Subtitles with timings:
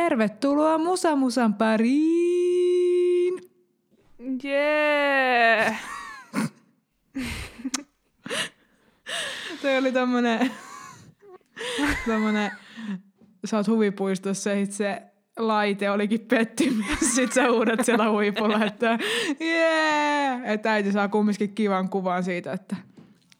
[0.00, 3.34] Tervetuloa Musa Musan pariin!
[4.42, 5.76] Jee!
[9.62, 10.50] Toi oli tämmönen,
[12.06, 12.50] tämmönen,
[13.44, 15.02] sä oot huvipuistossa ja sit se
[15.38, 16.98] laite olikin pettymys.
[17.14, 18.98] Sit sä huudat siellä huipulla, että
[19.40, 20.40] jee!
[20.44, 22.76] Että äiti saa kumminkin kivan kuvan siitä, että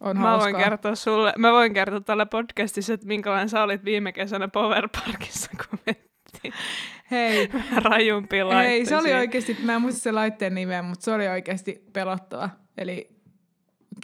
[0.00, 0.52] on Mä hauskaa.
[0.52, 4.88] voin kertoa sulle, mä voin kertoa tällä podcastissa, että minkälainen sä olit viime kesänä Power
[4.88, 5.78] Parkissa, kun
[6.42, 6.54] mentiin
[7.10, 7.48] Hei,
[7.84, 9.16] rajumpiin Ei, se oli laitteisiin.
[9.18, 12.50] oikeasti, mä en muista se laitteen nimeä, mutta se oli oikeasti pelottava.
[12.78, 13.08] Eli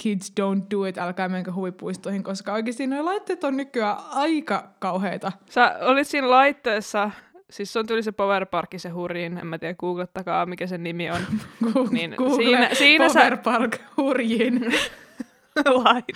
[0.03, 5.33] kids don't do it, älkää menkö huvipuistoihin, koska oikeasti nuo laitteet on nykyään aika kauheita.
[5.51, 7.11] Sä olit siinä laitteessa,
[7.51, 10.83] siis se on tyyli se Power Park, se hurjin, en mä tiedä, googlettakaa mikä sen
[10.83, 11.21] nimi on.
[11.91, 14.61] Niin, Google siinä- siinä sä- Power Park hurjin.
[15.67, 16.13] laite.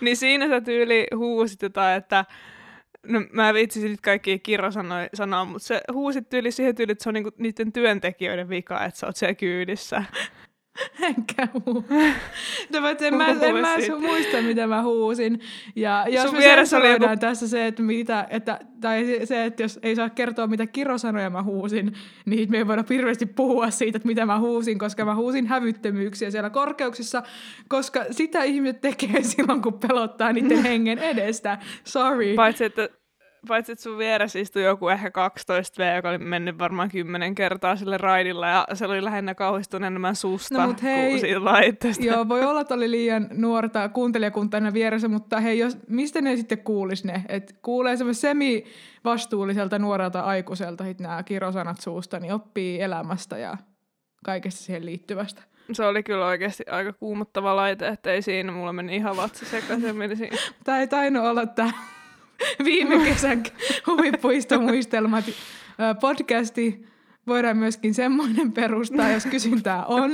[0.00, 2.24] niin siinä sä tyyli huusit jotain, että
[3.04, 4.38] No mä en viitsi nyt kaikkia
[5.14, 9.00] sanoa, mutta se huusit tyyli siihen tyyli, että se on niinku niiden työntekijöiden vika, että
[9.00, 10.04] sä oot siellä kyydissä.
[11.08, 11.84] Enkä huu.
[12.72, 15.40] No, en, mä, en mä muista, mitä mä huusin.
[15.76, 19.62] Ja jos Sun me oli joku- tässä se, että mitä, että, tai se- se, että
[19.62, 21.92] jos ei saa kertoa, mitä kirosanoja mä huusin,
[22.26, 26.30] niin me ei voida hirveästi puhua siitä, että mitä mä huusin, koska mä huusin hävyttömyyksiä
[26.30, 27.22] siellä korkeuksissa,
[27.68, 31.58] koska sitä ihmiset tekee silloin, kun pelottaa niiden hengen edestä.
[31.84, 32.34] Sorry.
[32.34, 32.88] Paitsi että,
[33.48, 37.98] paitsi, että sun vieressä istui joku ehkä 12V, joka oli mennyt varmaan kymmenen kertaa sille
[37.98, 42.04] raidilla, ja se oli lähinnä kauhistunut enemmän susta No mut hei, kuin laitteesta.
[42.04, 46.36] Joo, voi olla, että oli liian nuorta kuuntelijakunta aina vieressä, mutta hei, jos, mistä ne
[46.36, 47.24] sitten kuulis ne?
[47.28, 53.56] Et kuulee semmoisen semi-vastuulliselta nuorelta aikuiselta hit nämä kirosanat suusta, niin oppii elämästä ja
[54.24, 55.42] kaikesta siihen liittyvästä.
[55.72, 59.96] Se oli kyllä oikeasti aika kuumottava laite, että ei siinä, mulla meni ihan vatsa sekaisin.
[60.64, 61.70] Tämä ei tainnut olla tämä
[62.64, 63.42] viime kesän
[63.86, 65.24] huvipuistomuistelmat
[66.00, 66.86] podcasti.
[67.26, 70.10] Voidaan myöskin semmoinen perustaa, jos kysyntää on.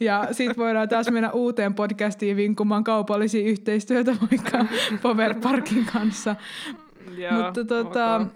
[0.00, 4.66] Ja sitten voidaan taas mennä uuteen podcastiin vinkumaan kaupallisia yhteistyötä vaikka
[5.02, 6.36] Power Parkin kanssa.
[7.16, 8.28] Joo, Mutta tota, ok.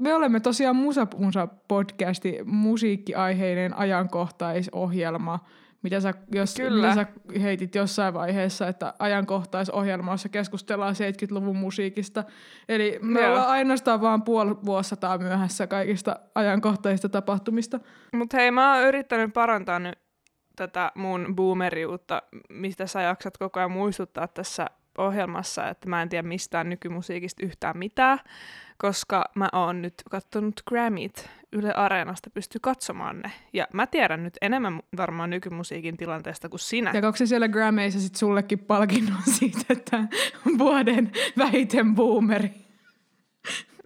[0.00, 5.38] me olemme tosiaan Musa, Musa podcasti, musiikkiaiheinen ajankohtaisohjelma,
[5.86, 6.88] mitä sä, jos, Kyllä.
[6.88, 12.24] mitä sä heitit jossain vaiheessa, että ajankohtaisohjelma, jossa keskustellaan 70-luvun musiikista.
[12.68, 13.30] Eli me Joo.
[13.30, 17.80] ollaan ainoastaan vaan puoli vuosisataa myöhässä kaikista ajankohtaisista tapahtumista.
[18.12, 19.98] Mutta hei, mä oon yrittänyt parantaa nyt
[20.56, 24.66] tätä mun boomeriutta, mistä sä jaksat koko ajan muistuttaa tässä
[24.98, 28.18] ohjelmassa, että mä en tiedä mistään nykymusiikista yhtään mitään,
[28.78, 33.32] koska mä oon nyt kattonut Grammyt Yle Areenasta, pysty katsomaan ne.
[33.52, 36.90] Ja mä tiedän nyt enemmän varmaan nykymusiikin tilanteesta kuin sinä.
[36.94, 40.04] Ja onko se siellä Grammeissa sit sullekin palkinnon siitä, että
[40.58, 42.50] vuoden vähiten boomeri?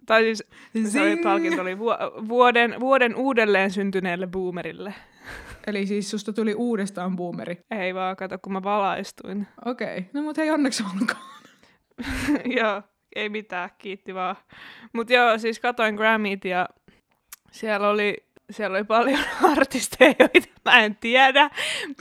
[0.05, 0.43] Tai siis
[0.91, 4.93] se oli palkinto oli vu- vuoden, vuoden uudelleen syntyneelle boomerille.
[5.67, 7.57] Eli siis susta tuli uudestaan boomeri.
[7.71, 9.47] Ei vaan, kato kun mä valaistuin.
[9.65, 10.09] Okei, okay.
[10.13, 11.25] no mutta hei onneksi olkoon.
[12.57, 12.81] joo,
[13.15, 14.35] ei mitään, kiitti vaan.
[14.93, 16.69] Mutta joo, siis katoin Grammyt ja
[17.51, 18.17] siellä oli,
[18.51, 19.19] siellä oli paljon
[19.57, 21.49] artisteja, joita mä en tiedä,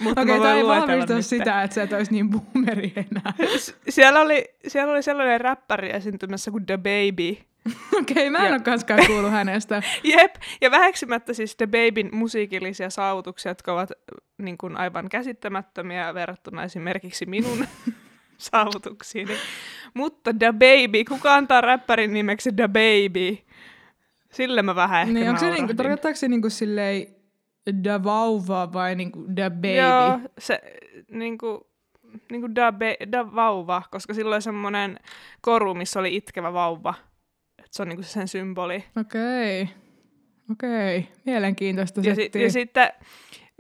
[0.00, 1.26] mutta Okei, voin ei vahvista nyt.
[1.26, 3.32] sitä, että sä et olisi niin boomeri enää.
[3.56, 7.36] S- Siellä oli, siellä oli sellainen räppäri esiintymässä kuin The Baby.
[8.00, 9.82] Okei, mä en Ja- ole koskaan kuullut hänestä.
[10.16, 13.90] Jep, ja väheksymättä siis The Babyn musiikillisia saavutuksia, jotka ovat
[14.38, 17.66] niin kuin aivan käsittämättömiä verrattuna esimerkiksi minun
[18.38, 19.32] saavutuksiini.
[19.94, 23.38] Mutta The Baby, kuka antaa räppärin nimeksi The Baby?
[24.32, 27.06] Sille mä vähän ehkä Niin, onko se niinku, tarkoittaako se niinku silleen
[27.82, 29.76] the vauva vai niinku the baby?
[29.76, 30.60] Joo, se
[31.10, 31.66] niinku,
[32.30, 34.98] niinku da, be, da vauva, koska silloin semmoinen
[35.40, 36.94] koru, missä oli itkevä vauva.
[37.58, 38.84] Et se on niinku sen symboli.
[39.00, 39.68] Okei.
[40.52, 42.90] Okei, mielenkiintoista Ja, si- ja sitten,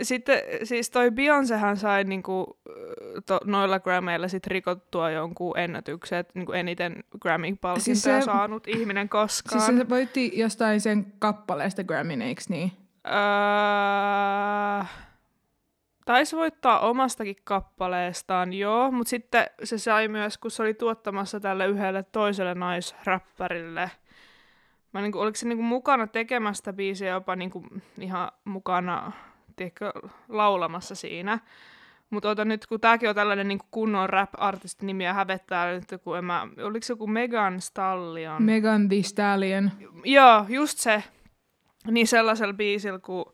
[0.02, 2.58] sitten siis toi Beyoncéhan sai niinku,
[3.26, 9.08] to, noilla Grammyilla sit rikottua jonkun ennätyksen, että niinku eniten Grammy-palkintoja Siis se- saanut ihminen
[9.08, 9.60] koskaan.
[9.62, 12.72] Siis se voitti jostain sen kappaleesta Grammyn, eiks niin?
[13.06, 14.84] Öö,
[16.04, 21.66] taisi voittaa omastakin kappaleestaan, joo, mutta sitten se sai myös, kun se oli tuottamassa tälle
[21.66, 23.90] yhdelle toiselle naisräppärille.
[24.92, 27.64] Mä niinku, oliko se niinku mukana tekemästä biisiä jopa niinku
[28.00, 29.12] ihan mukana
[29.60, 29.92] tiedätkö,
[30.28, 31.38] laulamassa siinä.
[32.10, 36.24] Mutta ota nyt, kun tääkin on tällainen niinku kunnon rap-artistin nimiä hävettää nyt, kun en
[36.24, 38.42] mä, oliko se joku Megan Stallion?
[38.42, 39.70] Megan Thee Stallion.
[40.04, 41.04] Joo, just se.
[41.90, 43.24] Niin sellaisella biisillä kuin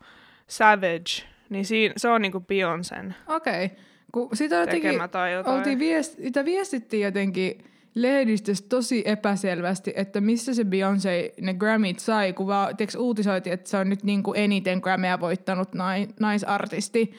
[0.46, 3.70] Savage, niin siinä, se on niinku Beyoncén Okei.
[4.12, 5.00] Kun sitä jotenkin,
[5.46, 7.64] oltiin viest, sitä viestittiin jotenkin
[7.96, 13.70] lehdistössä tosi epäselvästi, että missä se Beyoncé ne Grammyt sai, kun vaan tiiäks, uutisoitiin, että
[13.70, 17.14] se on nyt niinku eniten Grammyä voittanut nai, naisartisti.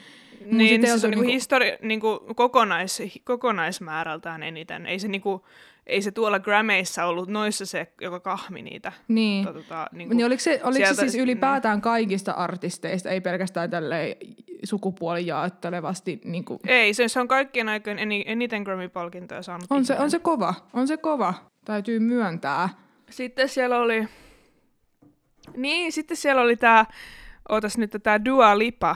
[0.46, 4.86] Mun Niin, se oltu on niinku niinku- histori- niinku kokonais, kokonaismäärältään eniten.
[4.86, 5.46] Ei se, niinku,
[5.88, 8.92] ei se tuolla Grammyissa ollut noissa se, joka kahmi niitä.
[9.08, 9.46] Niin.
[9.46, 13.70] Tota, tota, niinku, Niin oliko se, oliko se sieltä- siis ylipäätään kaikista artisteista, ei pelkästään
[13.70, 14.18] tälle
[14.64, 16.22] sukupuolijaottelevasti?
[16.26, 19.68] Niin kuin, Ei, se, se on kaikkien aikojen eni, eniten Grammy-palkintoja saanut.
[19.70, 21.34] on, se, on se kova, on se kova,
[21.66, 22.70] täytyy myöntää.
[23.10, 24.08] Sitten siellä oli...
[25.56, 26.86] Niin, sitten siellä oli tää...
[27.50, 28.96] Ootas nyt tää Dua Lipa.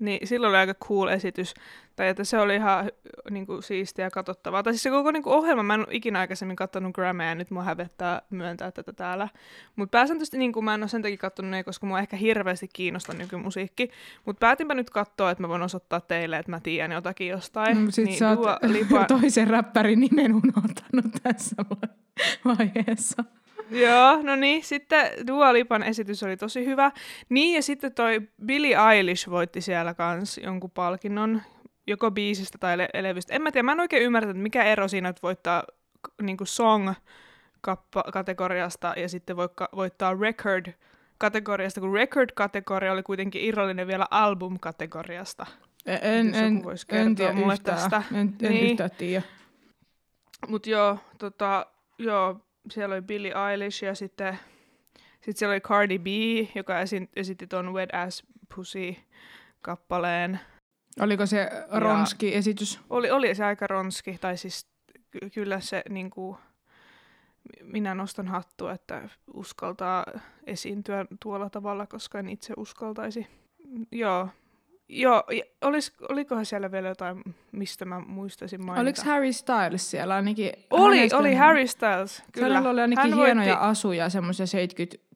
[0.00, 1.54] Niin silloin oli aika cool esitys.
[2.00, 2.90] Tai että se oli ihan
[3.30, 4.62] niin kuin, siistiä ja katsottavaa.
[4.62, 7.34] Tai siis se koko niin kuin, ohjelma, mä en ole ikinä aikaisemmin katsonut Grammyä ja
[7.34, 9.28] nyt mua hävettää myöntää tätä täällä.
[9.76, 12.68] Mutta pääsääntöisesti niin kuin, mä en ole sen takia katsonut ne, koska mua ehkä hirveästi
[12.72, 13.90] kiinnostaa nykymusiikki.
[14.24, 17.78] Mutta päätinpä nyt katsoa, että mä voin osoittaa teille, että mä tiedän jotakin jostain.
[17.78, 21.56] Mm, Sitten niin sä oot Lipa, toisen räppärin nimen unohtanut tässä
[22.44, 23.24] vaiheessa.
[23.70, 26.92] Joo, no niin, sitten Dua Lipan esitys oli tosi hyvä.
[27.28, 31.42] Niin, ja sitten toi Billie Eilish voitti siellä kans jonkun palkinnon,
[31.90, 33.34] joko biisistä tai le- levystä.
[33.34, 35.62] En mä tiedä, mä en oikein ymmärtänyt, että mikä ero siinä, että voittaa
[36.22, 36.92] niinku song
[38.12, 40.66] kategoriasta ja sitten voikka, voittaa record
[41.18, 45.46] kategoriasta, kun record-kategoria oli kuitenkin irrallinen vielä album-kategoriasta.
[45.86, 47.78] En, joku en, en kertoa tiedä mulle yhtään.
[47.78, 48.02] tästä.
[48.12, 48.70] En, en Niin.
[48.70, 49.22] yhtään tiedä.
[50.48, 51.66] Mut joo, tota,
[51.98, 52.40] joo,
[52.70, 54.38] siellä oli Billie Eilish ja sitten
[55.20, 56.06] sit siellä oli Cardi B,
[56.54, 58.22] joka esi- esitti ton Wet Ass
[58.54, 58.94] Pussy
[59.62, 60.40] kappaleen.
[61.00, 62.80] Oliko se Ronski-esitys?
[62.90, 64.66] Oli, oli se aika ronski, tai siis
[65.10, 66.38] ky- kyllä se niinku,
[67.62, 70.04] minä nostan hattua, että uskaltaa
[70.46, 73.26] esiintyä tuolla tavalla, koska en itse uskaltaisi.
[73.92, 74.28] Joo,
[74.92, 77.22] Joo, ja olis, olikohan siellä vielä jotain,
[77.52, 78.80] mistä mä muistaisin mainita?
[78.82, 80.52] Oliko Harry Styles siellä ainakin?
[80.70, 82.48] Oli, oli Harry Styles, kyllä.
[82.48, 85.09] Hänellä oli ainakin Hän hienoja voitti- asuja, semmoisia 70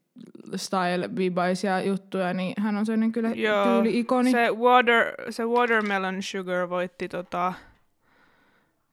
[0.56, 4.30] style vibaisia juttuja, niin hän on sellainen kyllä Joo, tyyli-ikoni.
[4.30, 7.52] Se, water, se Watermelon Sugar voitti tota,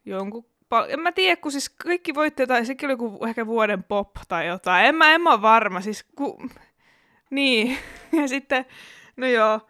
[0.06, 3.84] jonkun pal- en mä tiedä, kun siis kaikki voitti jotain, sekin oli joku ehkä vuoden
[3.84, 4.86] pop tai jotain.
[4.86, 6.44] En mä, en mä ole varma, siis ku...
[7.30, 7.78] Niin,
[8.22, 8.66] ja sitten,
[9.18, 9.62] no joo,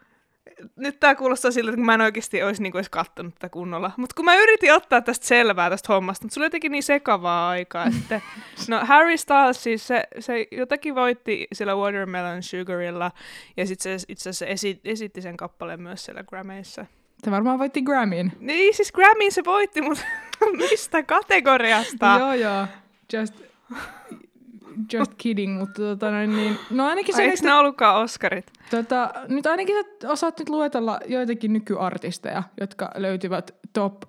[0.75, 3.91] nyt tää kuulostaa siltä, että mä en oikeasti olisi niinku edes kattonut tätä kunnolla.
[3.97, 7.49] Mutta kun mä yritin ottaa tästä selvää tästä hommasta, mutta sulla oli jotenkin niin sekavaa
[7.49, 7.91] aikaa.
[7.91, 8.21] Sitten,
[8.69, 13.11] no Harry Styles siis, se, se jotakin voitti sillä Watermelon Sugarilla,
[13.57, 16.85] ja sitten se itse asiassa esi- esitti sen kappaleen myös siellä Grammyissa.
[17.23, 18.31] Se varmaan voitti Grammyn.
[18.39, 20.03] Niin, siis Grammyin se voitti, mutta
[20.57, 22.17] mistä kategoriasta?
[22.19, 22.67] Joo, joo.
[23.13, 23.33] Just,
[24.94, 28.51] just kidding, mutta tota, noin niin, no ainakin se, eikö ne ollutkaan Oscarit?
[28.71, 34.03] tota, nyt ainakin sä osaat nyt luetella joitakin nykyartisteja, jotka löytyvät top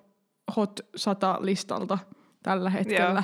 [0.55, 1.97] hot 100 listalta
[2.43, 3.23] tällä hetkellä.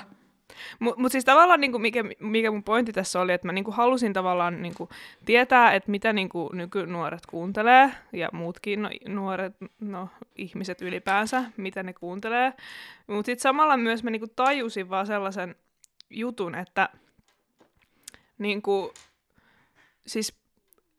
[0.79, 4.13] Mutta mut siis tavallaan niinku, mikä, mikä mun pointti tässä oli, että mä niinku halusin
[4.13, 4.89] tavallaan niinku
[5.25, 11.93] tietää, että mitä niinku nykynuoret kuuntelee ja muutkin no, nuoret, no ihmiset ylipäänsä, mitä ne
[11.93, 12.53] kuuntelee.
[13.07, 15.55] Mutta sitten samalla myös mä niinku tajusin vaan sellaisen
[16.09, 16.89] jutun, että
[18.39, 18.93] niinku,
[20.07, 20.39] siis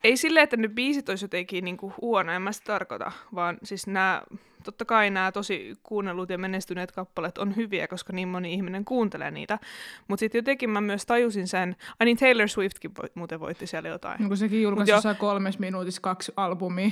[0.03, 3.87] ei silleen, että ne biisit olisi jotenkin niinku huono, en mä sitä tarkoita, vaan siis
[3.87, 4.21] nämä,
[4.63, 9.31] totta kai nämä tosi kuunnellut ja menestyneet kappaleet on hyviä, koska niin moni ihminen kuuntelee
[9.31, 9.59] niitä.
[10.07, 13.89] Mutta sitten jotenkin mä myös tajusin sen, ai niin Taylor Swiftkin voit, muuten voitti siellä
[13.89, 14.19] jotain.
[14.19, 16.91] Niin kun sekin julkaisi jossain kolmes minuutissa kaksi albumia.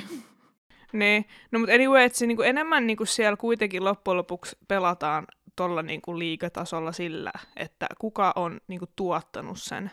[0.94, 5.82] Niin, no mutta anyway, että se niinku enemmän niinku siellä kuitenkin loppujen lopuksi pelataan tuolla
[5.82, 9.92] niinku liigatasolla sillä, että kuka on niinku tuottanut sen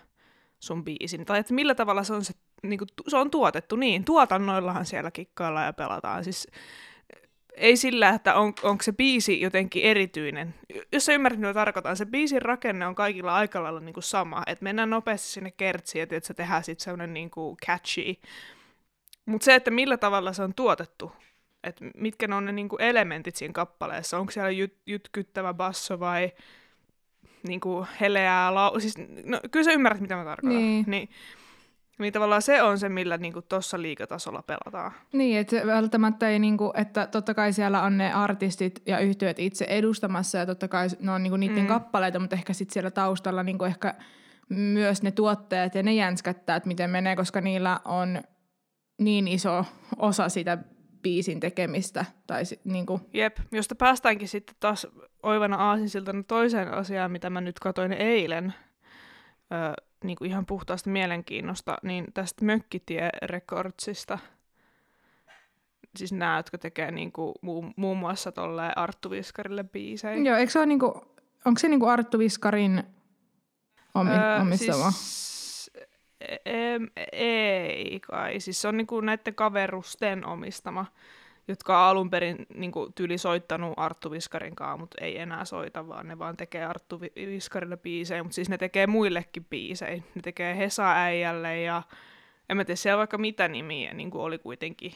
[0.67, 1.25] sun biisin.
[1.25, 3.77] Tai että millä tavalla se on, se, niinku, tu- se on tuotettu.
[3.77, 6.25] Niin, tuotannoillahan siellä kikkaillaan ja pelataan.
[6.25, 6.49] Siis
[7.57, 10.55] ei sillä, että on, onko se biisi jotenkin erityinen.
[10.93, 14.43] Jos sä ymmärrät, mitä tarkoitan, se biisin rakenne on kaikilla aika lailla niinku sama.
[14.47, 18.15] Että mennään nopeasti sinne kertsiin, että se tehdään sitten sellainen niinku catchy.
[19.27, 21.13] Mutta se, että millä tavalla se on tuotettu,
[21.65, 26.33] että mitkä ne on ne niinku elementit siinä kappaleessa, onko siellä jyt, jytkyttävä basso vai
[27.47, 28.81] niinku heleää lau...
[28.81, 30.63] Siis, no, kyllä sä ymmärrät, mitä mä tarkoitan.
[30.63, 30.85] Niin.
[30.89, 31.09] Niin,
[31.99, 34.93] niin tavallaan se on se, millä niinku tuossa liikatasolla pelataan.
[35.13, 39.65] Niin, että välttämättä ei niinku, että totta kai siellä on ne artistit ja yhtiöt itse
[39.69, 41.63] edustamassa ja totta kai ne on niinku niiden Mm.
[41.63, 41.69] mm.
[41.69, 43.95] kappaleita, mutta ehkä sitten siellä taustalla niinku ehkä
[44.49, 48.23] myös ne tuotteet ja ne jänskättää, että miten menee, koska niillä on
[48.99, 49.65] niin iso
[49.97, 50.59] osa sitä
[51.03, 52.05] biisin tekemistä.
[52.27, 54.87] Tai si- niinku, Jep, josta päästäänkin sitten taas
[55.23, 58.55] oivana aasinsiltana toiseen asiaan, mitä mä nyt katoin eilen,
[59.53, 64.19] ö, niin kuin ihan puhtaasta mielenkiinnosta, niin tästä Mökkitie Recordsista.
[65.97, 70.15] Siis nämä, jotka tekee niin kuin, muu, muun muassa tolle Arttu Viskarille biisejä.
[70.17, 70.87] Joo, eikö se ole niinku,
[71.45, 72.83] onko se niinku Arttu Viskarin
[73.95, 74.91] omi, Öö, omistama?
[74.91, 75.27] siis,
[77.13, 78.41] ei kai.
[78.41, 80.87] Siis se on niinku näiden kaverusten omistama,
[81.49, 86.09] jotka on alun perin niinku tyyli soittanut Arttu Viskarin kanssa, mutta ei enää soita, vaan
[86.09, 88.23] ne vaan tekee Arttu Vi- Viskarille biisejä.
[88.23, 90.03] Mutta siis ne tekee muillekin biisejä.
[90.15, 91.83] Ne tekee Hesa äijälle ja
[92.49, 94.93] en mä tiedä, siellä vaikka mitä nimiä niin kuin oli kuitenkin.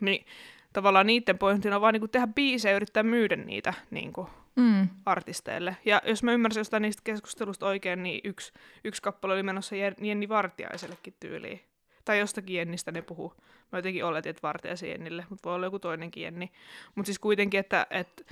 [0.00, 0.26] Niin
[0.72, 4.28] tavallaan niiden pointtina on vaan niin kuin tehdä biisejä ja yrittää myydä niitä niin kuin
[4.56, 4.88] Mm.
[5.06, 5.76] artisteille.
[5.84, 8.52] Ja jos mä ymmärsin jostain niistä keskustelusta oikein, niin yksi,
[8.84, 11.60] yksi kappale oli menossa Jen- Jenni Vartiaisellekin tyyliin.
[12.04, 13.34] Tai jostakin Jennistä ne puhuu.
[13.72, 16.52] Mä jotenkin oletin, että Vartiaisen Jennille, mutta voi olla joku toinenkin Jenni.
[16.94, 18.24] Mutta siis kuitenkin, että, että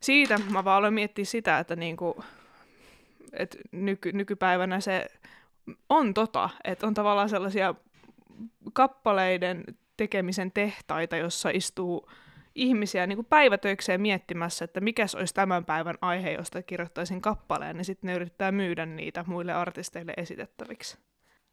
[0.00, 2.24] siitä mä vaan aloin miettiä sitä, että niinku,
[3.32, 5.06] että nyky, nykypäivänä se
[5.88, 7.74] on tota, että on tavallaan sellaisia
[8.72, 9.64] kappaleiden
[9.96, 12.10] tekemisen tehtaita, jossa istuu
[12.56, 17.84] ihmisiä niin kuin päivätöikseen miettimässä, että mikä olisi tämän päivän aihe, josta kirjoittaisin kappaleen, niin
[17.84, 20.98] sitten ne yrittää myydä niitä muille artisteille esitettäviksi.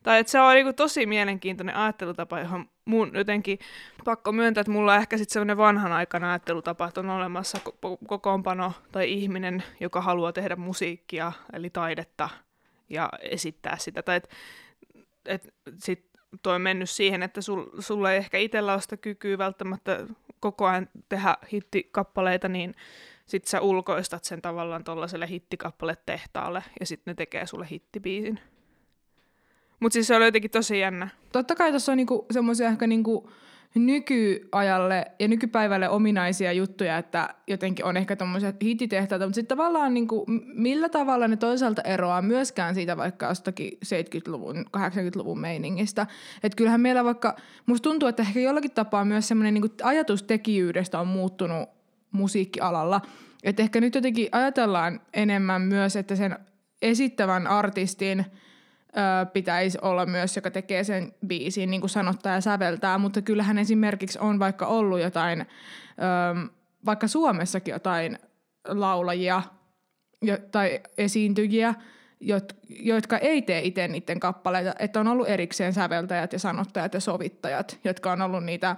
[0.04, 3.60] Tai että se on niin kuin tosi mielenkiintoinen ajattelutapa, johon mun jotenkin
[4.06, 7.98] pakko myöntää, että mulla on ehkä sitten sellainen vanhan aikana ajattelutapa, että on olemassa ko-
[8.08, 12.30] kokoonpano tai ihminen, joka haluaa tehdä musiikkia, eli taidetta,
[12.90, 14.04] ja esittää sitä.
[14.04, 14.30] Tai että
[15.26, 20.08] et sit toi mennyt siihen, että sul, sulla ei ehkä itsellä ole sitä kykyä välttämättä
[20.40, 22.76] koko ajan tehdä hittikappaleita, niin
[23.26, 28.40] sit sä ulkoistat sen tavallaan tuollaiselle hittikappaletehtaalle, ja sitten ne tekee sulle hittibiisin.
[29.80, 31.10] Mutta siis se oli jotenkin tosi jännä.
[31.32, 33.30] Totta kai tuossa on niinku semmoisia ehkä niinku
[33.76, 40.26] nykyajalle ja nykypäivälle ominaisia juttuja, että jotenkin on ehkä tommosia hittitehtaita, mutta sitten tavallaan niinku,
[40.28, 46.08] m- millä tavalla ne toisaalta eroaa myöskään siitä vaikka jostakin 70-luvun, 80-luvun meiningistä.
[46.44, 51.00] Että kyllähän meillä vaikka, musta tuntuu, että ehkä jollakin tapaa myös semmoinen niinku ajatus tekijyydestä
[51.00, 51.70] on muuttunut
[52.12, 53.02] musiikkialalla.
[53.44, 56.38] Että ehkä nyt jotenkin ajatellaan enemmän myös, että sen
[56.82, 58.26] esittävän artistin–
[58.98, 63.58] ö, pitäisi olla myös, joka tekee sen biisin, niin kuin sanottaa ja säveltää, mutta kyllähän
[63.58, 65.46] esimerkiksi on vaikka ollut jotain, ö,
[66.86, 68.20] vaikka Suomessakin jotain
[68.68, 69.42] laulajia
[70.22, 71.74] jo, tai esiintyjiä,
[72.20, 77.00] jot, jotka ei tee itse niiden kappaleita, että on ollut erikseen säveltäjät ja sanottajat ja
[77.00, 78.76] sovittajat, jotka on ollut niitä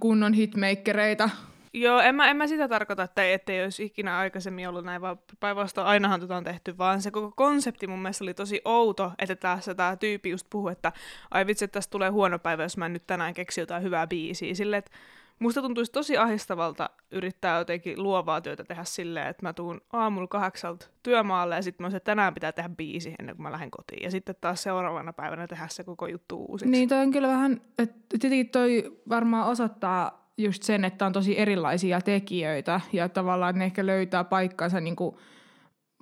[0.00, 1.30] kunnon hitmakereita.
[1.74, 5.00] Joo, en mä, en mä sitä tarkoita, että ei, ettei olisi ikinä aikaisemmin ollut näin,
[5.00, 9.12] vaan päinvastoin ainahan tota on tehty, vaan se koko konsepti mun mielestä oli tosi outo,
[9.18, 10.92] että tässä tämä tyyppi just puhuu, että
[11.30, 14.54] ai vitsi, että tästä tulee huono päivä, jos mä nyt tänään keksi jotain hyvää biisiä.
[14.54, 14.90] Silleen, että
[15.38, 20.86] musta tuntuisi tosi ahdistavalta yrittää jotenkin luovaa työtä tehdä silleen, että mä tuun aamulla kahdeksalta
[21.02, 24.02] työmaalle ja sitten mä että tänään pitää tehdä biisi ennen kuin mä lähden kotiin.
[24.02, 26.70] Ja sitten taas seuraavana päivänä tehdä se koko juttu uusiksi.
[26.70, 31.38] Niin toi on kyllä vähän, että tietenkin toi varmaan osoittaa just sen, että on tosi
[31.38, 35.16] erilaisia tekijöitä ja tavallaan ne ehkä löytää paikkansa niin kuin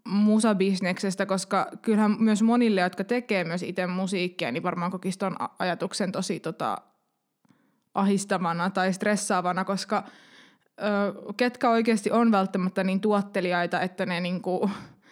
[0.04, 5.48] musabisneksestä, koska kyllähän myös monille, jotka tekee myös itse musiikkia, niin varmaan kokisi ton a-
[5.58, 6.78] ajatuksen tosi tota,
[7.94, 10.04] ahistavana tai stressaavana, koska
[10.82, 14.70] ö, ketkä oikeasti on välttämättä niin tuottelijaita, että ne niinku,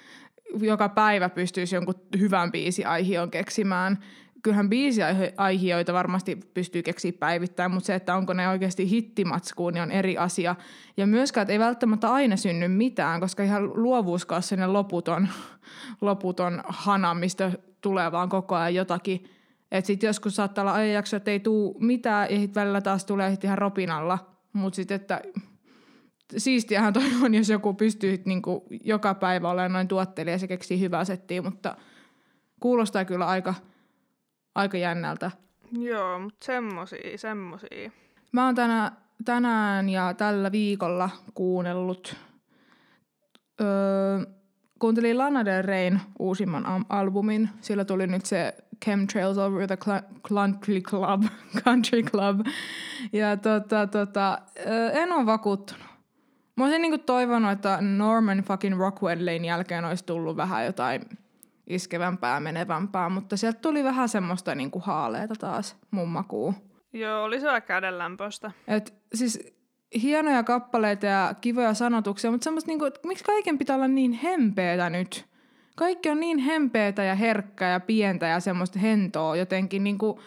[0.60, 3.98] joka päivä pystyisi jonkun hyvän biisiaihion keksimään.
[4.42, 9.90] Kyllähän biisiaihioita varmasti pystyy keksiä päivittäin, mutta se, että onko ne oikeasti hittimatskuun, niin on
[9.90, 10.57] eri asia.
[10.97, 15.28] Ja myöskään, että ei välttämättä aina synny mitään, koska ihan luovuus on sellainen loputon,
[16.00, 19.25] loputon hana, mistä tulee vaan koko ajan jotakin.
[19.71, 23.30] Että sitten joskus saattaa olla ajanjakso, että ei tule mitään, ja sitten välillä taas tulee
[23.30, 24.18] sit ihan ropinalla.
[24.52, 25.21] Mutta sitten, että
[26.37, 30.80] siistiähän toi on, jos joku pystyy niinku joka päivä olemaan noin tuottelija ja se keksii
[30.80, 31.76] hyvää settiä, mutta
[32.61, 33.54] kuulostaa kyllä aika,
[34.58, 35.30] aika jännältä.
[35.72, 37.90] Joo, mutta semmosia, semmosia.
[38.32, 38.92] Mä oon tänä,
[39.24, 42.16] tänään ja tällä viikolla kuunnellut,
[43.60, 43.66] öö,
[44.78, 47.50] kuuntelin Lana Del Reyn uusimman am- albumin.
[47.60, 51.22] Sillä tuli nyt se Chemtrails Over the Cl- Country Club.
[51.64, 52.46] Country Club.
[53.12, 55.86] Ja tota, tota, öö, en ole vakuuttunut.
[56.56, 61.02] Mä olisin niinku toivonut, että Norman fucking Rockwellin jälkeen olisi tullut vähän jotain
[61.68, 66.54] iskevämpää, menevämpää, mutta sieltä tuli vähän semmoista niinku haaleeta taas mun makuun.
[66.92, 68.50] Joo, oli se vähän kädenlämpöistä.
[68.68, 69.54] Et siis
[70.02, 74.90] hienoja kappaleita ja kivoja sanotuksia, mutta semmoista niinku, että miksi kaiken pitää olla niin hempeetä
[74.90, 75.28] nyt?
[75.76, 80.20] Kaikki on niin hempeetä ja herkkää ja pientä ja semmoista hentoa jotenkin niinku,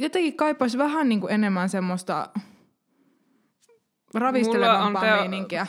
[0.00, 2.28] jotenkin kaipaisi vähän niinku enemmän semmoista
[4.14, 5.66] ravistelevampaa teo- meininkiä.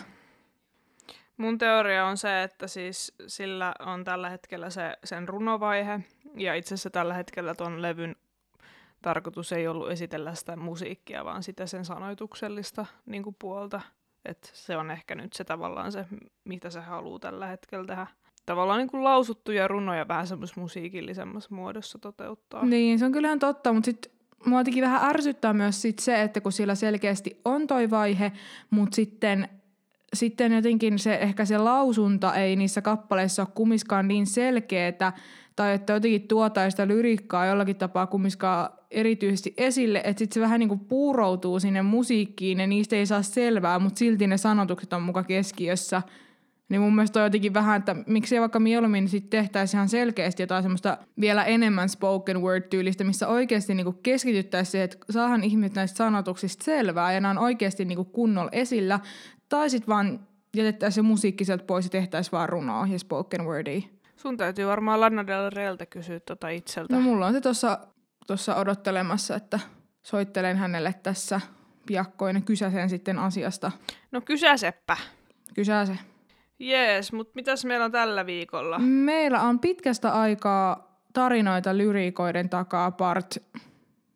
[1.44, 6.00] Mun teoria on se, että siis sillä on tällä hetkellä se, sen runovaihe,
[6.38, 8.16] ja itse asiassa tällä hetkellä ton levyn
[9.02, 13.82] tarkoitus ei ollut esitellä sitä musiikkia, vaan sitä sen sanoituksellista niin kuin puolta.
[14.26, 16.06] että se on ehkä nyt se tavallaan se,
[16.44, 18.08] mitä se haluaa tällä hetkellä tehdä.
[18.46, 22.66] Tavallaan niin kuin lausuttuja runoja vähän semmoisessa musiikillisemmassa muodossa toteuttaa.
[22.66, 24.12] Niin, se on kyllähän totta, mutta sitten
[24.46, 28.32] mua vähän ärsyttää myös sit se, että kun sillä selkeästi on toi vaihe,
[28.70, 29.50] mutta sitten
[30.14, 35.14] sitten jotenkin se, ehkä se lausunta ei niissä kappaleissa ole kummiskaan niin selkeätä,
[35.56, 40.60] tai että jotenkin tuotaan sitä lyrikkaa jollakin tapaa kummiskaan erityisesti esille, että sitten se vähän
[40.60, 45.02] niin kuin puuroutuu sinne musiikkiin ja niistä ei saa selvää, mutta silti ne sanotukset on
[45.02, 46.02] muka keskiössä.
[46.70, 50.64] Niin mun mielestä on jotenkin vähän, että miksei vaikka mieluummin sitten tehtäisiin ihan selkeästi jotain
[50.64, 56.64] semmoista vielä enemmän spoken word-tyylistä, missä oikeasti niinku keskityttäisiin siihen, että saahan ihmiset näistä sanotuksista
[56.64, 59.00] selvää ja nämä on oikeasti niinku kunnolla esillä.
[59.54, 63.82] Tai sitten vaan jätettäisiin se musiikki sieltä pois ja tehtäisiin vaan runoa ja spoken wordia.
[64.16, 66.96] Sun täytyy varmaan Lana Del Reyltä kysyä tota itseltä.
[66.96, 67.80] No mulla on se tuossa
[68.28, 69.60] tossa odottelemassa, että
[70.04, 71.42] soittelen hänelle tässä
[71.86, 73.72] piakkoin ja kysäsen sitten asiasta.
[74.12, 74.98] No kysäsepä.
[75.54, 75.98] Kysäse.
[76.60, 78.80] Jees, mutta mitäs meillä on tällä viikolla?
[78.80, 83.38] Meillä on pitkästä aikaa tarinoita lyriikoiden takaa part...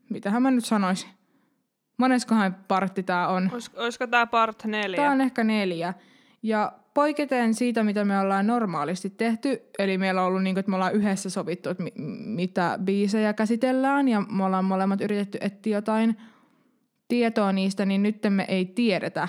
[0.10, 1.10] Mitähän mä nyt sanoisin?
[1.98, 3.50] Moneskohan partti tää on?
[3.54, 4.98] Olis, olisiko tää part neljä?
[4.98, 5.94] Tää on ehkä neljä.
[6.44, 10.70] Ja poiketen siitä, mitä me ollaan normaalisti tehty, eli meillä on ollut niin kuin, että
[10.70, 11.94] me ollaan yhdessä sovittu, että mi-
[12.26, 16.18] mitä biisejä käsitellään, ja me ollaan molemmat yritetty etsiä jotain
[17.08, 19.28] tietoa niistä, niin nyt me ei tiedetä,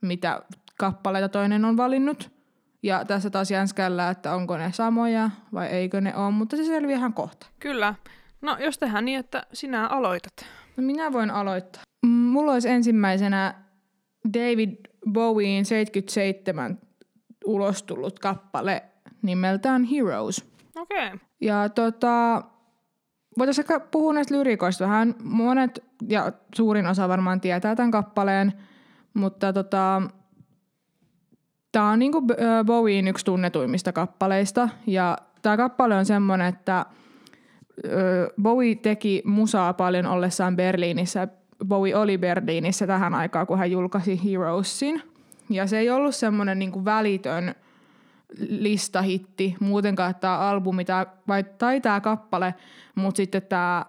[0.00, 0.42] mitä
[0.78, 2.30] kappaleita toinen on valinnut.
[2.82, 6.98] Ja tässä taas jänskällä, että onko ne samoja vai eikö ne ole, mutta se selviää
[6.98, 7.46] ihan kohta.
[7.58, 7.94] Kyllä.
[8.40, 10.32] No jos tehdään niin, että sinä aloitat.
[10.80, 11.82] No minä voin aloittaa.
[12.06, 13.54] Mulla olisi ensimmäisenä
[14.34, 14.76] David
[15.12, 16.78] Bowien 77
[17.44, 18.82] ulos tullut kappale
[19.22, 20.44] nimeltään Heroes.
[20.76, 21.06] Okei.
[21.06, 21.18] Okay.
[21.40, 22.42] Ja tota,
[23.38, 25.14] voitaisiin ehkä puhua näistä lyrikoista vähän.
[25.22, 28.52] Monet ja suurin osa varmaan tietää tämän kappaleen,
[29.14, 30.02] mutta tota,
[31.72, 34.68] tämä on niinku B- ö, Bowien yksi tunnetuimmista kappaleista.
[34.86, 36.86] Ja tämä kappale on semmoinen, että
[38.42, 41.28] Bowie teki musaa paljon ollessaan Berliinissä.
[41.68, 45.02] Bowie oli Berliinissä tähän aikaan, kun hän julkaisi Heroesin.
[45.50, 47.54] Ja se ei ollut semmoinen niinku välitön
[48.38, 52.54] listahitti muutenkaan, tämä albumi tää, vai, tai tämä kappale,
[52.94, 53.86] mutta sitten tämä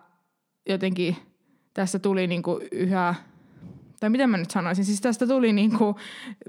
[0.69, 1.15] jotenkin,
[1.73, 3.15] tässä tuli niinku yhä,
[4.01, 5.95] tai miten mä nyt sanoisin, siis tästä tuli niinku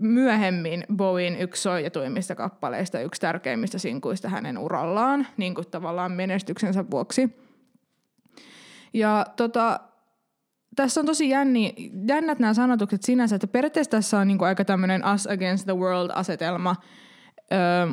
[0.01, 7.31] myöhemmin Bowien yksi soijatuimmista kappaleista, yksi tärkeimmistä sinkuista hänen urallaan, niinku tavallaan menestyksensä vuoksi.
[8.95, 9.81] Ja tota,
[10.77, 11.75] tässä on tosi jänni,
[12.09, 16.11] jännät nämä sanotukset sinänsä, että periaatteessa tässä on niinku aika tämmöinen us against the world
[16.15, 16.77] asetelma,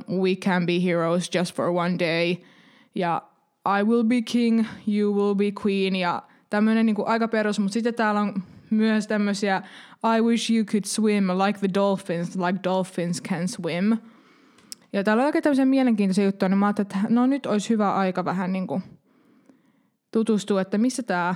[0.08, 2.36] um, we can be heroes just for one day,
[2.96, 3.22] ja
[3.80, 7.94] I will be king, you will be queen, ja tämmöinen niinku aika perus, mutta sitten
[7.94, 8.34] täällä on
[8.72, 9.62] myös tämmöisiä
[10.18, 13.98] I wish you could swim like the dolphins, like dolphins can swim.
[14.94, 17.96] Ja täällä on oikein tämmöisiä mielenkiintoisia juttuja, niin mä ajattelin, että no nyt olisi hyvä
[17.96, 18.82] aika vähän niinku
[20.12, 21.36] tutustua, että missä tämä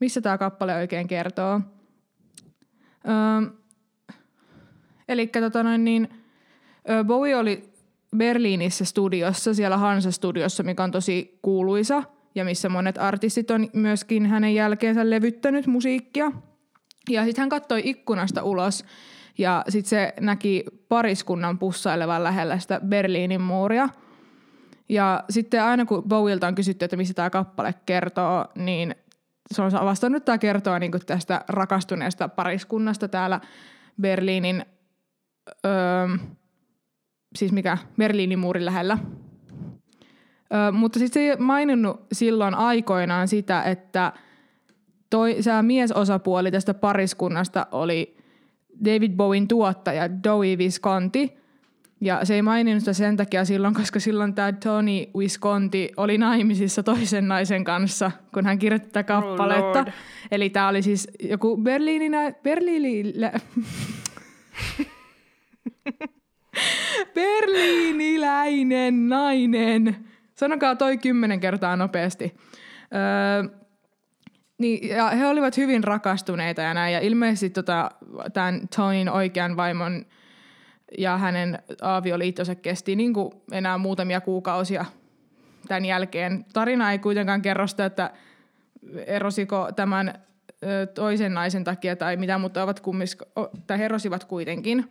[0.00, 1.60] missä tää kappale oikein kertoo.
[3.08, 3.60] Öö,
[5.10, 6.08] Eli tota noin, niin,
[7.06, 7.72] Bowie oli
[8.16, 12.02] Berliinissä studiossa, siellä Hansa-studiossa, mikä on tosi kuuluisa
[12.34, 16.32] ja missä monet artistit on myöskin hänen jälkeensä levyttänyt musiikkia.
[17.10, 18.84] Ja sitten hän katsoi ikkunasta ulos
[19.38, 23.88] ja sitten se näki pariskunnan pussailevan lähellä sitä Berliinin muuria.
[24.88, 28.94] Ja sitten aina kun Bowielta on kysytty, että mistä tämä kappale kertoo, niin
[29.54, 33.40] se on vastannut, että tämä kertoo niin tästä rakastuneesta pariskunnasta täällä
[34.00, 34.64] Berliinin,
[35.66, 36.08] öö,
[37.36, 38.98] siis mikä, Berliinin muurin lähellä.
[40.54, 44.12] Öö, mutta sitten se ei maininnut silloin aikoinaan sitä, että
[45.10, 48.16] toi, se miesosapuoli tästä pariskunnasta oli
[48.84, 51.40] David Bowen tuottaja Joey Visconti.
[52.00, 56.82] Ja se ei maininnut sitä sen takia silloin, koska silloin tämä Tony Visconti oli naimisissa
[56.82, 59.78] toisen naisen kanssa, kun hän kirjoitti tätä kappaletta.
[59.78, 59.88] Lord.
[60.30, 63.32] Eli tämä oli siis joku Berliininä, Berliinilä,
[67.14, 69.96] berliiniläinen nainen.
[70.40, 72.36] Sanokaa toi kymmenen kertaa nopeasti.
[72.94, 73.58] Öö,
[74.58, 76.94] niin, ja he olivat hyvin rakastuneita ja näin.
[76.94, 77.90] Ja ilmeisesti tota,
[78.32, 80.06] tämän Tonin oikean vaimon
[80.98, 84.84] ja hänen avioliittonsa kesti niin kuin enää muutamia kuukausia
[85.68, 86.44] tämän jälkeen.
[86.52, 88.10] Tarina ei kuitenkaan kerro sitä, että
[89.06, 90.14] erosiko tämän
[90.94, 93.18] toisen naisen takia tai mitä, mutta ovat kummis,
[93.66, 94.90] tai he erosivat kuitenkin.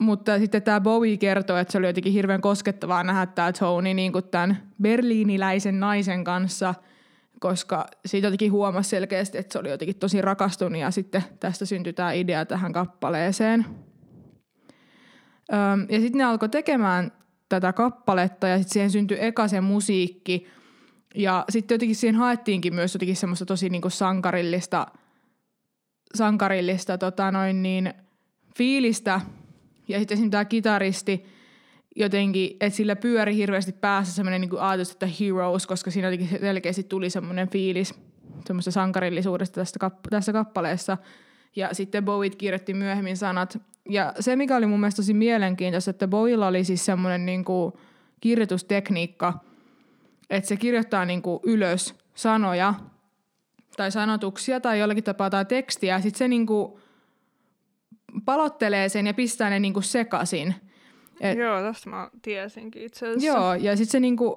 [0.00, 4.12] Mutta sitten tämä Bowie kertoo, että se oli jotenkin hirveän koskettavaa nähdä tämä Tony niin
[4.12, 6.74] kuin tämän berliiniläisen naisen kanssa
[7.40, 11.92] koska siitä jotenkin huomasi selkeästi, että se oli jotenkin tosi rakastunut ja sitten tästä syntyi
[11.92, 13.66] tämä idea tähän kappaleeseen.
[15.88, 17.12] Ja sitten ne alkoi tekemään
[17.48, 20.46] tätä kappaletta ja sitten siihen syntyi eka se musiikki.
[21.14, 24.86] Ja sitten jotenkin siihen haettiinkin myös jotenkin semmoista tosi niinku sankarillista,
[26.14, 27.94] sankarillista tota noin niin,
[28.56, 29.20] fiilistä.
[29.90, 31.24] Ja sitten esimerkiksi tämä kitaristi
[31.96, 36.82] jotenkin, että sillä pyöri hirveästi päässä semmoinen niin ajatus, että heroes, koska siinä jotenkin selkeästi
[36.82, 37.94] tuli semmoinen fiilis
[38.46, 40.98] semmoista sankarillisuudesta tästä kapp- tässä kappaleessa.
[41.56, 43.58] Ja sitten Bowie kirjoitti myöhemmin sanat.
[43.88, 47.72] Ja se, mikä oli mun mielestä tosi mielenkiintoista, että Bowiella oli siis semmoinen niin kuin
[48.20, 49.34] kirjoitustekniikka,
[50.30, 52.74] että se kirjoittaa niin kuin ylös sanoja
[53.76, 56.72] tai sanotuksia tai jollakin tapaa tai tekstiä, sitten se niin kuin
[58.24, 60.54] palottelee sen ja pistää ne niin kuin sekaisin.
[61.20, 63.26] Et, joo, tästä mä tiesinkin itse asiassa.
[63.26, 64.36] Joo, ja sitten se niinku,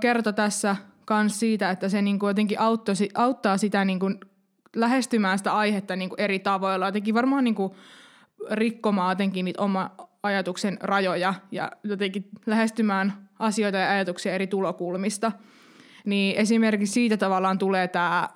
[0.00, 0.76] kertoi tässä
[1.10, 4.10] myös siitä, että se niinku jotenkin auttoi, auttaa sitä niinku
[4.76, 6.86] lähestymään sitä aihetta niinku eri tavoilla.
[6.86, 7.76] Jotenkin varmaan niinku
[8.50, 9.90] rikkomaan jotenkin niitä oma
[10.22, 15.32] ajatuksen rajoja ja jotenkin lähestymään asioita ja ajatuksia eri tulokulmista.
[16.04, 18.28] Niin esimerkiksi siitä tavallaan tulee tämä,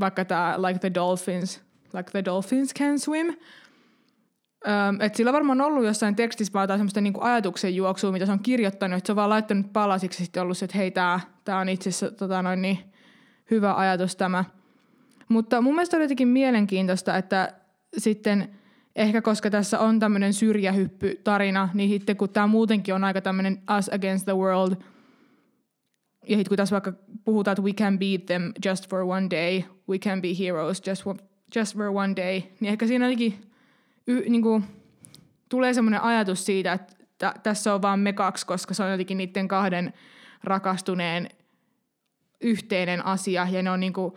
[0.00, 1.60] vaikka tämä like the dolphins,
[1.92, 3.36] like the dolphins can swim–
[4.68, 8.32] Öm, et sillä on varmaan ollut jossain tekstissä vaan semmoista niinku ajatuksen juoksua, mitä se
[8.32, 11.58] on kirjoittanut, että se on vaan laittanut palasiksi ja sitten ollut se, että hei, tämä
[11.60, 12.78] on itse asiassa tota noin, niin,
[13.50, 14.44] hyvä ajatus tämä.
[15.28, 17.52] Mutta mun mielestä oli jotenkin mielenkiintoista, että
[17.98, 18.48] sitten
[18.96, 23.62] ehkä koska tässä on tämmöinen syrjähyppy tarina, niin sitten kun tämä muutenkin on aika tämmöinen
[23.78, 24.72] us against the world,
[26.28, 26.92] ja sitten kun tässä vaikka
[27.24, 31.02] puhutaan, että we can beat them just for one day, we can be heroes just,
[31.02, 31.16] for,
[31.56, 33.49] just for one day, niin ehkä siinä jotenkin
[34.06, 34.64] y, niin kuin,
[35.48, 39.18] tulee semmoinen ajatus siitä, että t- tässä on vaan me kaksi, koska se on jotenkin
[39.18, 39.92] niiden kahden
[40.44, 41.28] rakastuneen
[42.40, 44.14] yhteinen asia ja ne on niin kuin,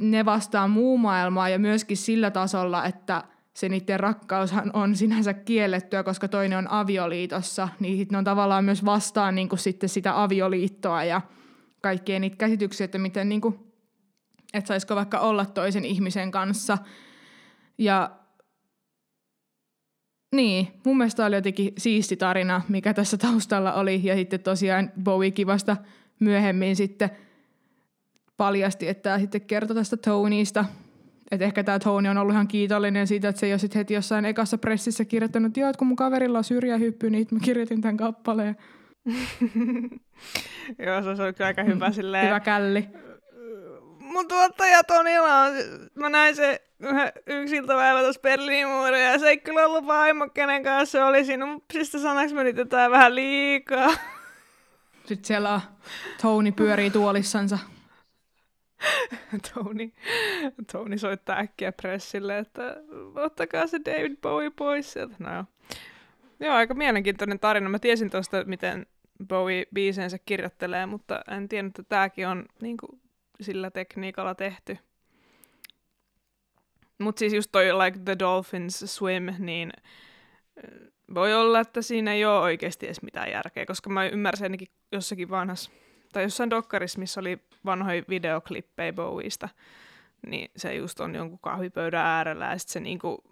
[0.00, 6.02] ne vastaa muu maailmaa ja myöskin sillä tasolla, että se niiden rakkaushan on sinänsä kiellettyä,
[6.02, 11.04] koska toinen on avioliitossa, niin ne on tavallaan myös vastaan niin kuin sitten sitä avioliittoa
[11.04, 11.20] ja
[11.80, 13.58] kaikkia niitä käsityksiä, että miten niin kuin,
[14.54, 16.78] että saisiko vaikka olla toisen ihmisen kanssa.
[17.78, 18.10] Ja
[20.32, 24.00] niin, mun mielestä oli jotenkin siisti tarina, mikä tässä taustalla oli.
[24.04, 25.76] Ja sitten tosiaan Bowie kivasta
[26.20, 27.10] myöhemmin sitten
[28.36, 30.64] paljasti, että tämä sitten kertoi tästä Tonyista.
[31.30, 33.94] Että ehkä tämä Tony on ollut ihan kiitollinen siitä, että se ei ole sitten heti
[33.94, 37.80] jossain ekassa pressissä kirjoittanut, että joo, että kun mun kaverilla on syrjähyppy, niin mä kirjoitin
[37.80, 38.56] tämän kappaleen.
[40.86, 42.26] joo, se oli kyllä aika hyvä silleen.
[42.26, 42.88] Hyvä källi.
[43.98, 45.52] Mun tuottaja Tonilla on,
[45.94, 46.62] mä näin se
[47.26, 51.24] yksi iltapäivä tuossa Berliinin muuria, ja se ei kyllä ollut vaimo, kenen kanssa se oli
[51.24, 51.46] siinä.
[51.72, 53.94] Siis sanaksi meni tätä vähän liikaa.
[55.04, 55.60] Sitten siellä
[56.22, 57.58] Tony pyörii tuolissansa.
[59.54, 59.92] Tony,
[60.72, 62.76] Tony soittaa äkkiä pressille, että
[63.14, 65.14] ottakaa se David Bowie pois sieltä.
[65.18, 65.44] No joo.
[66.40, 67.68] joo, aika mielenkiintoinen tarina.
[67.68, 68.86] Mä tiesin tuosta, miten
[69.28, 73.00] Bowie biisensä kirjoittelee, mutta en tiennyt, että tämäkin on niin kuin,
[73.40, 74.78] sillä tekniikalla tehty.
[77.02, 79.72] Mutta siis just toi Like the Dolphins Swim, niin
[81.14, 85.30] voi olla, että siinä ei ole oikeasti edes mitään järkeä, koska mä ymmärsin ainakin jossakin
[85.30, 85.70] vanhassa,
[86.12, 89.48] tai jossain dokkarissa, missä oli vanhoja videoklippejä Bowieista,
[90.26, 93.31] niin se just on jonkun kahvipöydän äärellä ja sitten se niinku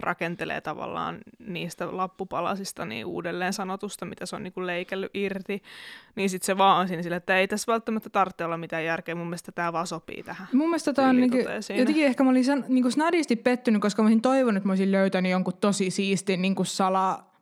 [0.00, 5.62] rakentelee tavallaan niistä lappupalasista niin uudelleen sanotusta, mitä se on niin kuin leikellyt irti,
[6.16, 9.14] niin sitten se vaan on siinä sille, että ei tässä välttämättä tarvitse olla mitään järkeä.
[9.14, 10.48] Mun mielestä tämä vaan sopii tähän.
[10.52, 11.44] Mun mielestä tämä on niin kuin,
[11.78, 14.72] jotenkin ehkä mä olin san, niin kuin snadisti pettynyt, koska mä olisin toivonut, että mä
[14.72, 16.66] olisin löytänyt jonkun tosi siistin niin kuin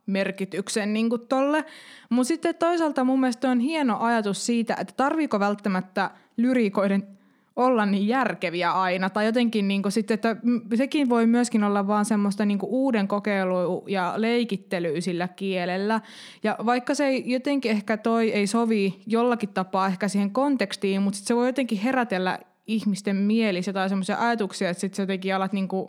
[0.06, 1.64] merkityksen niin kuin tolle.
[2.08, 7.19] Mutta sitten toisaalta mun mielestä on hieno ajatus siitä, että tarviiko välttämättä lyriikoiden
[7.66, 9.10] olla niin järkeviä aina.
[9.10, 10.36] Tai jotenkin niin kuin sitten, että
[10.74, 16.00] sekin voi myöskin olla vaan semmoista niin kuin uuden kokeilu ja leikittelyä sillä kielellä.
[16.42, 21.18] Ja vaikka se ei, jotenkin ehkä toi ei sovi jollakin tapaa ehkä siihen kontekstiin, mutta
[21.18, 25.68] se voi jotenkin herätellä ihmisten mielissä tai semmoisia ajatuksia, että sitten sä jotenkin alat niin
[25.68, 25.88] kuin,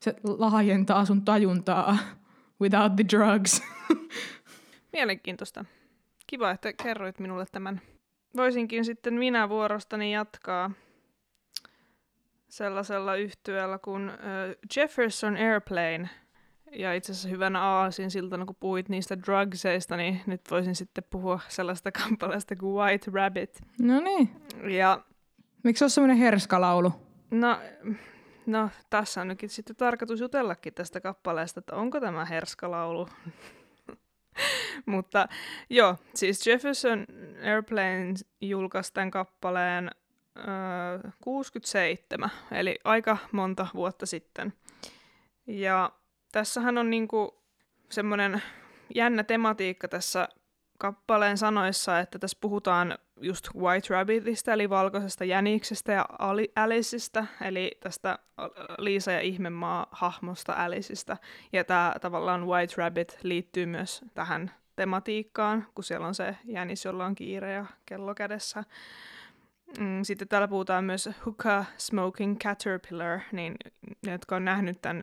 [0.00, 1.98] se laajentaa sun tajuntaa
[2.62, 3.62] without the drugs.
[4.92, 5.64] Mielenkiintoista.
[6.26, 7.80] Kiva, että kerroit minulle tämän.
[8.36, 10.70] Voisinkin sitten minä vuorostani jatkaa
[12.48, 14.16] sellaisella yhtyeellä kuin äh,
[14.76, 16.10] Jefferson Airplane.
[16.72, 21.40] Ja itse asiassa hyvänä aasin siltana, kun puhuit niistä drugseista, niin nyt voisin sitten puhua
[21.48, 23.60] sellaista kampaleesta kuin White Rabbit.
[23.80, 24.30] No niin.
[24.68, 25.00] Ja...
[25.64, 26.92] Miksi se on semmoinen herskalaulu?
[27.30, 27.58] No,
[28.46, 33.08] no, tässä on nytkin sitten tarkoitus jutellakin tästä kappaleesta, että onko tämä herskalaulu.
[34.86, 35.28] Mutta
[35.70, 37.06] joo, siis Jefferson
[37.44, 39.90] Airplane julkaisi tämän kappaleen
[40.38, 44.52] öö, 67, eli aika monta vuotta sitten.
[45.46, 45.92] Ja
[46.32, 47.42] tässähän on niinku
[47.90, 48.42] semmoinen
[48.94, 50.28] jännä tematiikka tässä
[50.78, 56.06] kappaleen sanoissa, että tässä puhutaan just White Rabbitista, eli valkoisesta jäniksestä ja
[56.56, 58.18] Aliceista, eli tästä
[58.78, 61.16] Liisa ja ihmemaa hahmosta Aliceista.
[61.52, 67.06] Ja tämä tavallaan White Rabbit liittyy myös tähän tematiikkaan, kun siellä on se jänis, jolla
[67.06, 68.64] on kiire ja kello kädessä.
[69.78, 73.54] Mm, sitten täällä puhutaan myös Hookah Smoking Caterpillar, niin
[74.06, 75.02] ne, jotka on nähnyt tämän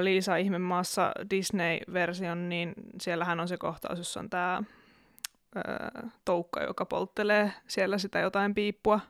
[0.00, 4.62] Liisa Ihmemaassa Disney-version, niin siellähän on se kohtaus, jossa on tämä
[6.24, 9.00] toukka, joka polttelee siellä sitä jotain piippua.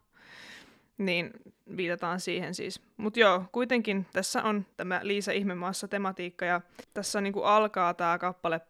[0.99, 1.31] Niin
[1.77, 2.83] viitataan siihen siis.
[2.97, 6.61] Mutta joo, kuitenkin tässä on tämä Liisa Ihmemaassa tematiikka ja
[6.95, 8.61] tässä niinku alkaa tämä kappale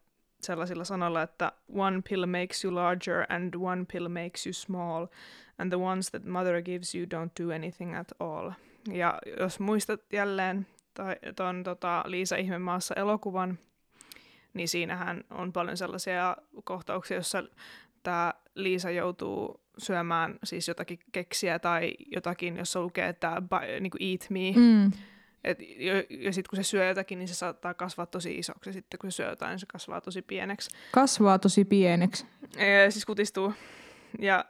[0.43, 5.07] sellaisilla sanoilla, että one pill makes you larger and one pill makes you small
[5.59, 8.51] and the ones that mother gives you don't do anything at all.
[8.93, 10.67] Ja jos muistat jälleen
[11.37, 13.59] tuon tota, Liisa Ihmemaassa elokuvan,
[14.55, 17.45] niin siinähän on paljon sellaisia kohtauksia, joissa
[18.03, 23.43] tämä Liisa joutuu syömään siis jotakin keksiä tai jotakin, jossa lukee, että
[23.81, 24.53] niin kuin eat me.
[24.57, 24.91] Mm.
[25.45, 28.71] Et, ja, ja sitten kun se syö jotakin, niin se saattaa kasvaa tosi isoksi.
[28.71, 30.71] Ja sitten kun se syö jotain, niin se kasvaa tosi pieneksi.
[30.93, 32.27] Kasvaa tosi pieneksi.
[32.57, 33.55] Ja, siis kutistuu.
[34.19, 34.45] Ja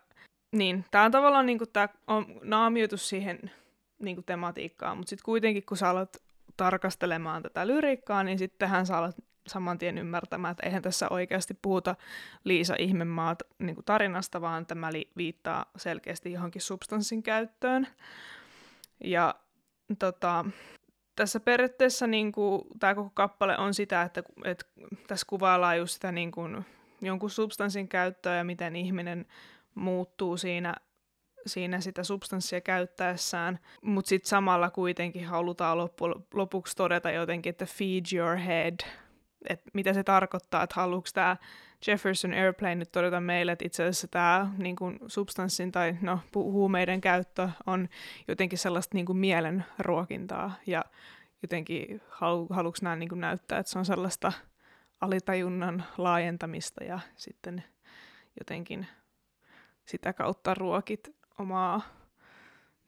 [0.52, 3.50] niin, tämä on tavallaan niinku, tää on naamioitus siihen
[3.98, 6.16] niinku, tematiikkaan, mutta sitten kuitenkin kun sä alat
[6.56, 11.96] tarkastelemaan tätä lyriikkaa, niin sittenhän sä alat saman tien ymmärtämään, että eihän tässä oikeasti puhuta
[12.44, 17.86] Liisa Ihmemaat niin tarinasta, vaan tämä li- viittaa selkeästi johonkin substanssin käyttöön.
[19.04, 19.34] Ja
[19.98, 20.44] tota,
[21.20, 24.66] tässä periaatteessa niin kuin, tämä koko kappale on sitä, että, että
[25.06, 26.64] tässä kuvaillaan just sitä niin kuin,
[27.00, 29.26] jonkun substanssin käyttöä ja miten ihminen
[29.74, 30.74] muuttuu siinä,
[31.46, 36.04] siinä sitä substanssia käyttäessään, mutta sitten samalla kuitenkin halutaan loppu,
[36.34, 38.78] lopuksi todeta jotenkin, että feed your head,
[39.48, 41.36] että mitä se tarkoittaa, että haluuko tämä
[41.86, 47.00] Jefferson Airplane nyt todeta meille, että itse asiassa tämä niin kuin substanssin tai no, huumeiden
[47.00, 47.88] käyttö on
[48.28, 50.84] jotenkin sellaista niin kuin mielen ruokintaa ja
[51.42, 54.32] jotenkin halu, haluuko nämä niin kuin näyttää, että se on sellaista
[55.00, 57.64] alitajunnan laajentamista ja sitten
[58.38, 58.86] jotenkin
[59.84, 61.80] sitä kautta ruokit omaa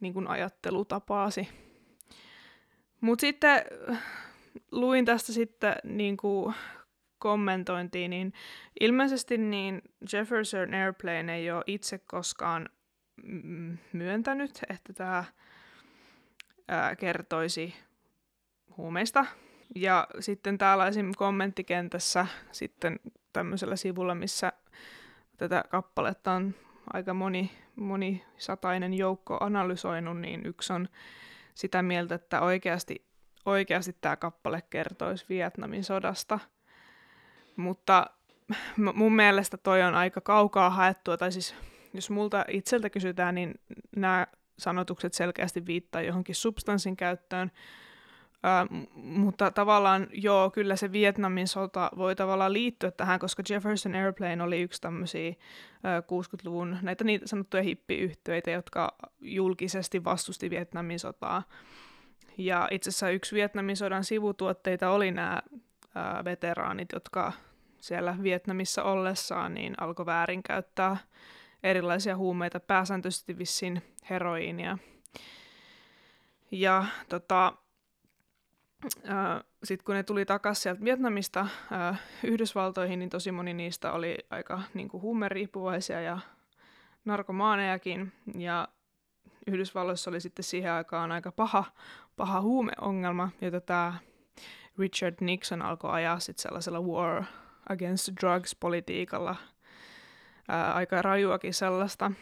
[0.00, 1.48] niin kuin ajattelutapaasi.
[3.00, 3.64] Mutta sitten
[4.70, 6.54] luin tästä sitten niin kuin
[7.18, 8.32] kommentointiin, niin
[8.80, 12.68] ilmeisesti niin Jefferson Airplane ei ole itse koskaan
[13.92, 15.24] myöntänyt, että tämä
[16.98, 17.74] kertoisi
[18.76, 19.26] huumeista.
[19.74, 21.12] Ja sitten täällä esim.
[21.16, 23.00] kommenttikentässä sitten
[23.32, 24.52] tämmöisellä sivulla, missä
[25.36, 26.54] tätä kappaletta on
[26.92, 30.88] aika moni, moni satainen joukko analysoinut, niin yksi on
[31.54, 33.04] sitä mieltä, että oikeasti,
[33.46, 36.38] oikeasti tämä kappale kertoisi Vietnamin sodasta.
[37.56, 38.06] Mutta
[38.94, 41.54] mun mielestä toi on aika kaukaa haettua, tai siis
[41.94, 43.54] jos multa itseltä kysytään, niin
[43.96, 44.26] nämä
[44.58, 47.50] sanotukset selkeästi viittaa johonkin substanssin käyttöön,
[48.42, 54.42] Uh, mutta tavallaan joo, kyllä se Vietnamin sota voi tavallaan liittyä tähän, koska Jefferson Airplane
[54.42, 61.42] oli yksi tämmöisiä uh, 60-luvun näitä niitä sanottuja hippiyhtiöitä, jotka julkisesti vastusti Vietnamin sotaa.
[62.38, 67.32] Ja itse asiassa yksi Vietnamin sodan sivutuotteita oli nämä uh, veteraanit, jotka
[67.80, 70.96] siellä Vietnamissa ollessaan niin alkoi väärinkäyttää
[71.62, 74.78] erilaisia huumeita, pääsääntöisesti vissiin heroiinia.
[76.50, 77.52] Ja tota,
[79.64, 84.62] sitten kun ne tuli takaisin sieltä Vietnamista ää, Yhdysvaltoihin, niin tosi moni niistä oli aika
[84.74, 86.18] niin huumeriippuvaisia ja
[87.04, 88.12] narkomaanejakin.
[88.38, 88.68] Ja
[89.46, 91.64] Yhdysvalloissa oli sitten siihen aikaan aika paha,
[92.16, 93.94] paha huumeongelma, jota tämä
[94.78, 97.24] Richard Nixon alkoi ajaa sitten sellaisella war
[97.68, 99.36] against drugs-politiikalla.
[100.48, 102.12] Ää, aika rajuakin sellaista.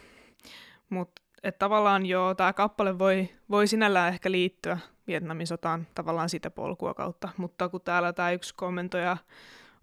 [0.89, 1.21] Mutta
[1.59, 7.29] tavallaan joo, tämä kappale voi, voi sinällään ehkä liittyä Vietnamin sotaan tavallaan sitä polkua kautta,
[7.37, 9.17] mutta kun täällä tämä yksi kommentoija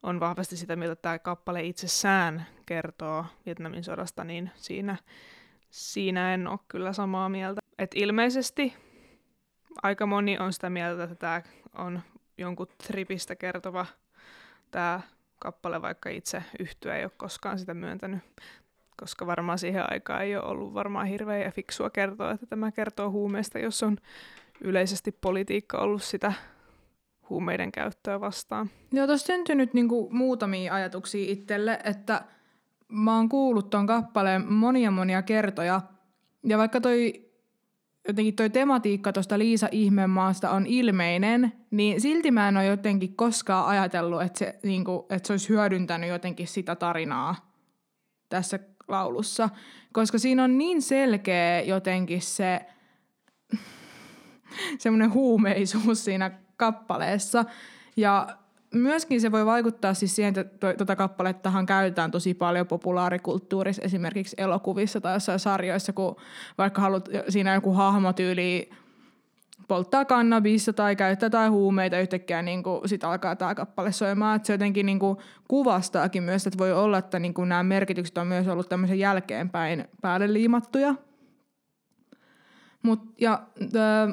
[0.02, 4.96] on vahvasti sitä että tämä kappale itsessään kertoo Vietnamin sodasta, niin siinä,
[5.70, 7.60] siinä en ole kyllä samaa mieltä.
[7.78, 8.74] Et ilmeisesti
[9.82, 11.42] aika moni on sitä mieltä, että tämä
[11.74, 12.00] on
[12.38, 13.86] jonkun tripistä kertova
[14.70, 15.00] tämä
[15.38, 18.20] kappale, vaikka itse yhtyä ei ole koskaan sitä myöntänyt,
[18.96, 23.58] koska varmaan siihen aikaan ei ole ollut varmaan hirveän fiksua kertoa, että tämä kertoo huumeista,
[23.58, 23.96] jos on
[24.60, 26.32] yleisesti politiikka ollut sitä
[27.30, 28.70] huumeiden käyttöä vastaan.
[28.92, 32.24] Joo, tuossa syntynyt niinku muutamia ajatuksia itselle, että
[32.92, 35.80] mä oon kuullut ton kappaleen monia monia kertoja,
[36.44, 37.28] ja vaikka toi
[38.08, 43.66] jotenkin toi tematiikka tuosta Liisa Ihmemaasta on ilmeinen, niin silti mä en ole jotenkin koskaan
[43.66, 47.52] ajatellut, että se, niin kuin, että se olisi hyödyntänyt jotenkin sitä tarinaa
[48.28, 49.48] tässä laulussa.
[49.92, 52.60] Koska siinä on niin selkeä jotenkin se
[54.78, 57.44] semmoinen huumeisuus siinä kappaleessa.
[57.96, 58.38] Ja
[58.74, 65.00] myöskin se voi vaikuttaa siis siihen, että tuota kappalettahan käytetään tosi paljon populaarikulttuurissa, esimerkiksi elokuvissa
[65.00, 66.16] tai jossain sarjoissa, kun
[66.58, 68.70] vaikka haluat siinä joku hahmotyyli
[69.68, 74.36] polttaa kannabista tai käyttää tai huumeita yhtäkkiä, niin sit alkaa tämä kappale soimaan.
[74.36, 78.18] Että se jotenkin niin kuin kuvastaakin myös, että voi olla, että niin kuin nämä merkitykset
[78.18, 80.94] on myös ollut tämmöisen jälkeenpäin päälle liimattuja.
[82.82, 83.40] Mutta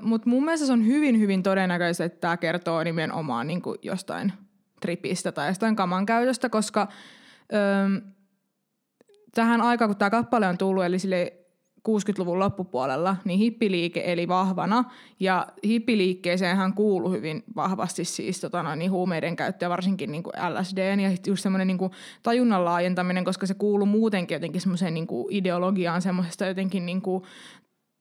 [0.01, 4.33] mut mun mielestä se on hyvin, hyvin todennäköistä, että tämä kertoo nimenomaan niin kuin jostain
[4.86, 6.88] tripistä tai jostain kaman käytöstä, koska
[7.54, 8.12] öö,
[9.36, 11.34] tähän aikaan, kun tämä kappale on tullut, eli sille
[11.89, 14.84] 60-luvun loppupuolella, niin hippiliike eli vahvana.
[15.19, 20.34] Ja hippiliikkeeseen hän kuului hyvin vahvasti siis tota noin, niin huumeiden käyttö, varsinkin niin kuin
[20.54, 21.91] LSD ja just semmoinen niin
[22.24, 27.24] tajunnan laajentaminen, koska se kuuluu muutenkin jotenkin semmoiseen niin ideologiaan semmoisesta jotenkin niin kuin,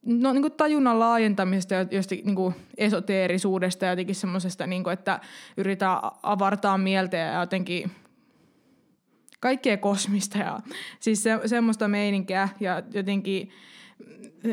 [0.05, 5.19] no, niin kuin tajunnan laajentamisesta ja josta, niin kuin esoteerisuudesta ja jotenkin semmoisesta, niin että
[5.57, 7.91] yritetään avartaa mieltä ja jotenkin
[9.39, 10.59] kaikkea kosmista ja
[10.99, 13.51] siis se, semmoista meininkiä ja jotenkin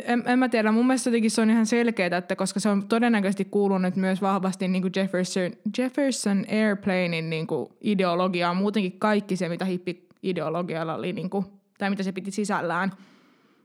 [0.05, 2.89] en, en mä tiedä, mun mielestä jotenkin se on ihan selkeää, että koska se on
[2.89, 9.49] todennäköisesti kuulunut myös vahvasti niin kuin Jefferson, Jefferson Airplanein niin kuin ideologiaan, muutenkin kaikki se,
[9.49, 11.45] mitä hippi-ideologialla oli, niin kuin,
[11.79, 12.93] tai mitä se piti sisällään,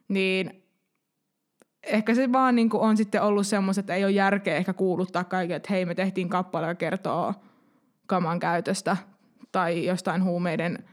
[0.07, 0.63] niin
[1.87, 5.23] ehkä se vaan niin kuin on sitten ollut semmoista, että ei ole järkeä ehkä kuuluttaa
[5.23, 7.33] kaikille, että hei me tehtiin kappale, joka kertoo
[8.07, 8.97] kaman käytöstä
[9.51, 10.83] tai jostain huumeiden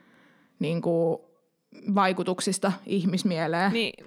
[0.59, 1.19] niin kuin,
[1.95, 3.73] vaikutuksista ihmismieleen.
[3.73, 4.07] Niin,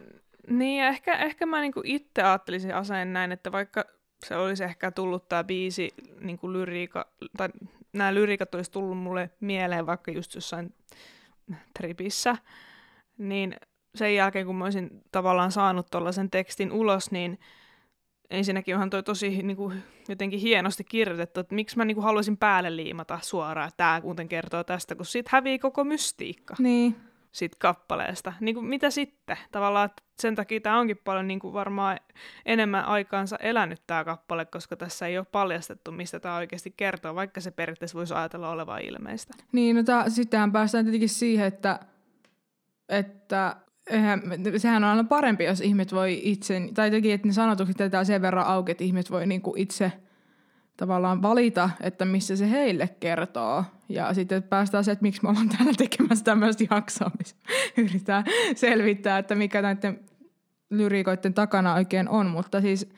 [0.50, 3.86] niin ehkä, ehkä mä niin itse ajattelisin aseen näin, että vaikka
[4.26, 7.50] se olisi ehkä tullut tämä biisi, niin kuin lyriika, tai
[7.94, 10.74] nämä lyriikat olisi tullut mulle mieleen vaikka just jossain
[11.74, 12.38] tripissä,
[13.18, 13.56] niin
[13.98, 17.40] sen jälkeen, kun mä olisin tavallaan saanut tuollaisen tekstin ulos, niin
[18.30, 22.38] ensinnäkin onhan toi tosi niin kuin, jotenkin hienosti kirjoitettu, että miksi mä niin kuin, haluaisin
[22.38, 26.56] päälle liimata suoraan, että tämä muuten kertoo tästä, kun siitä hävii koko mystiikka.
[26.60, 26.96] Niin.
[27.32, 28.34] Siitä kappaleesta.
[28.40, 29.38] Niin kuin, mitä sitten?
[29.52, 32.00] Tavallaan sen takia tämä onkin paljon niin kuin, varmaan
[32.46, 37.42] enemmän aikaansa elänyt tämä kappale, koska tässä ei ole paljastettu, mistä tämä oikeasti kertoo, vaikka
[37.42, 39.34] se periaatteessa voisi ajatella olevan ilmeistä.
[39.52, 41.80] Niin, no tää, sittenhän päästään tietenkin siihen, että,
[42.90, 43.56] että
[44.58, 48.22] sehän on aina parempi, jos ihmiset voi itse, tai jotenkin, että ne sanotukset jätetään sen
[48.22, 49.92] verran auki, että ihmiset voi niinku itse
[50.78, 53.64] tavallaan valita, että missä se heille kertoo.
[53.90, 57.36] Ja sitten päästään se, että miksi me ollaan täällä tekemässä tämmöistä jaksoa, missä
[57.78, 58.24] yritetään
[58.56, 60.00] selvittää, että mikä näiden
[60.70, 62.26] lyriikoiden takana oikein on.
[62.26, 62.90] Mutta siis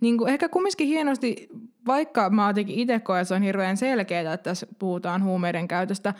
[0.00, 1.48] niin kuin ehkä kumminkin hienosti,
[1.86, 6.14] vaikka mä jotenkin itse koen, se on hirveän selkeää, että tässä puhutaan huumeiden käytöstä,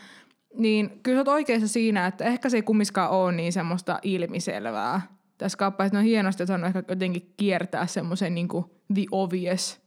[0.55, 5.01] niin kyllä sä oikeassa siinä, että ehkä se ei kumminkaan ole niin semmoista ilmiselvää.
[5.39, 9.81] Tässä kappaleessa on hienosti, on ehkä jotenkin kiertää semmoisen niin kuin the obvious.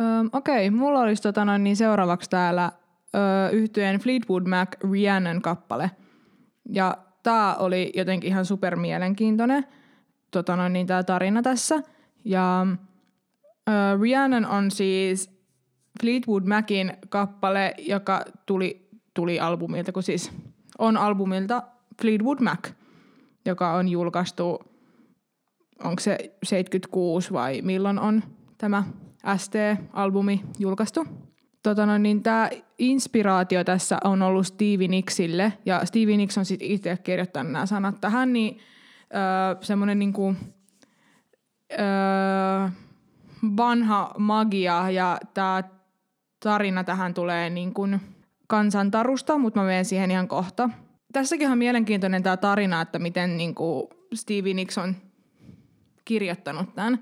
[0.00, 2.72] Öm, Okei, mulla olisi tota noin, niin seuraavaksi täällä
[3.14, 5.90] ö, yhtyeen Fleetwood Mac Rhiannon kappale.
[6.72, 9.66] Ja tää oli jotenkin ihan super mielenkiintoinen
[10.30, 11.82] tota noin, niin tää tarina tässä.
[12.24, 12.66] Ja
[13.68, 15.36] ö, Rhiannon on siis
[16.00, 18.85] Fleetwood Macin kappale, joka tuli
[19.16, 20.32] tuli albumilta, kun siis
[20.78, 21.62] on albumilta
[22.02, 22.70] Fleetwood Mac,
[23.46, 24.60] joka on julkaistu,
[25.84, 28.22] onko se 76 vai milloin on
[28.58, 28.84] tämä
[29.36, 31.06] ST-albumi julkaistu.
[31.62, 36.68] Tota no, niin tämä inspiraatio tässä on ollut Stevie Nicksille, ja Stevie Nicks on sitten
[36.68, 38.58] itse kirjoittanut nämä sanat tähän, niin
[39.14, 40.34] öö, semmoinen niinku,
[41.72, 42.68] öö,
[43.56, 45.62] vanha magia, ja tämä
[46.40, 48.00] tarina tähän tulee niin kuin,
[48.46, 50.70] kansantarusta, mutta mä menen siihen ihan kohta.
[51.12, 54.96] Tässäkin on mielenkiintoinen tämä tarina, että miten niin kuin Stevie Nicks on
[56.04, 56.98] kirjoittanut tämän.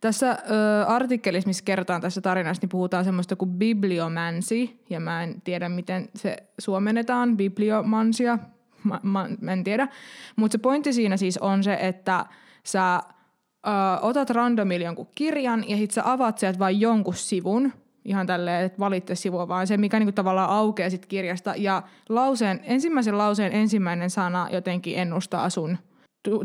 [0.00, 5.42] Tässä ö, artikkelissa, missä kerrotaan tässä tarinassa, niin puhutaan semmoista kuin bibliomansi, ja mä en
[5.44, 8.38] tiedä, miten se suomennetaan, bibliomansia,
[8.84, 9.88] mä, mä, mä en tiedä.
[10.36, 12.26] Mutta se pointti siinä siis on se, että
[12.64, 13.70] sä ö,
[14.00, 17.72] otat randomilla jonkun kirjan, ja sit sä avaat sieltä vain jonkun sivun,
[18.04, 21.54] ihan tälleen, että valitse sivua, vaan se, mikä niinku tavallaan aukeaa sit kirjasta.
[21.56, 25.78] Ja lauseen, ensimmäisen lauseen ensimmäinen sana jotenkin ennustaa sun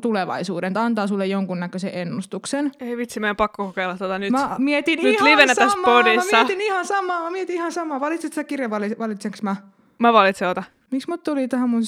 [0.02, 2.72] tulevaisuuden, tai antaa sulle jonkunnäköisen ennustuksen.
[2.80, 4.32] Ei vitsi, meidän pakko kokeilla tätä nyt.
[4.32, 6.38] Mä mietin nyt ihan livenä samaa, tässä podissa.
[6.38, 8.00] mä mietin ihan samaa, mä mietin ihan samaa.
[8.00, 9.56] Valitsit sä kirjan, valitsenko mä?
[10.00, 10.64] Mä valitsen ota.
[10.92, 11.82] Miksi mut tuli tähän mun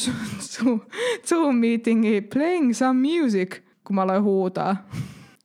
[1.27, 3.61] Zoom-meetingiin playing some music?
[3.89, 4.89] kun mä aloin huutaa.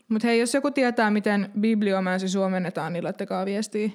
[0.09, 3.91] Mutta hei, jos joku tietää, miten bibliomansi suomennetaan, niin laittakaa viestiä.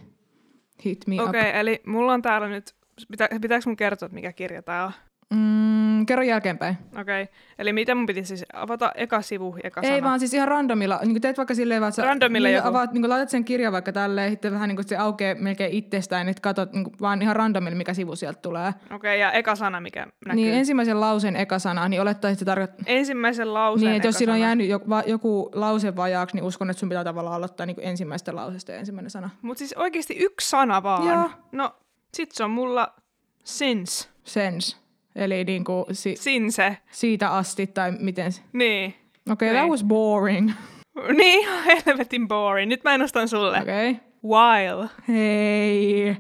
[0.85, 1.29] Hit me Okei, up.
[1.29, 2.75] okay, eli mulla on täällä nyt,
[3.11, 4.91] pitä, pitääkö mun kertoa, mikä kirja tää on?
[5.33, 6.77] Mm, kerro jälkeenpäin.
[7.01, 7.35] Okei, okay.
[7.59, 10.03] eli miten mun piti siis avata eka sivu, eka Ei sana?
[10.03, 10.99] vaan siis ihan randomilla.
[11.03, 12.67] Niin teet vaikka silleen, että Randomilla niin joku.
[12.67, 16.25] avaat, niin laitat sen kirjan vaikka tälleen, sitten vähän niin kuin se aukeaa melkein itsestään,
[16.25, 18.69] niin katsot niin vaan ihan randomilla, mikä sivu sieltä tulee.
[18.69, 20.35] Okei, okay, ja eka sana, mikä näkyy.
[20.35, 22.83] Niin ensimmäisen lauseen eka sana, niin olettaisiin, että se tarkoittaa...
[22.85, 26.69] Ensimmäisen lauseen Niin, että jos siinä on jäänyt joku, va, joku lause vajaaksi, niin uskon,
[26.69, 29.29] että sun pitää tavallaan aloittaa niin ensimmäisestä lauseesta ja ensimmäinen sana.
[29.41, 31.07] Mut siis oikeasti yksi sana vaan.
[31.07, 31.29] Joo.
[31.51, 31.75] No,
[32.13, 32.95] sit se on mulla
[33.43, 34.09] since.
[34.23, 34.88] Sense.
[35.19, 36.77] Eli niin kuin si, Sinse.
[36.91, 38.41] siitä asti, tai miten se...
[38.53, 38.95] Niin.
[39.31, 39.71] Okei, okay, that Niin.
[39.71, 40.51] was boring.
[41.17, 42.69] Niin, ihan helvetin boring.
[42.69, 43.61] Nyt mä ennustan sulle.
[43.61, 43.91] Okei.
[43.91, 44.01] Okay.
[44.25, 44.89] While.
[45.07, 46.17] Hei.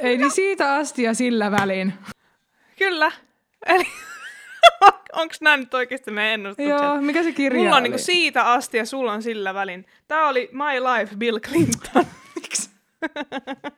[0.00, 1.92] Eli siitä asti ja sillä välin.
[2.78, 3.12] Kyllä.
[3.66, 3.84] Eli
[5.20, 6.82] onks nää nyt oikeasti meidän ennustukset?
[6.82, 7.82] Joo, mikä se kirja Mulla on oli?
[7.82, 9.86] niinku siitä asti ja sulla on sillä välin.
[10.08, 12.04] Tää oli My Life Bill Clinton.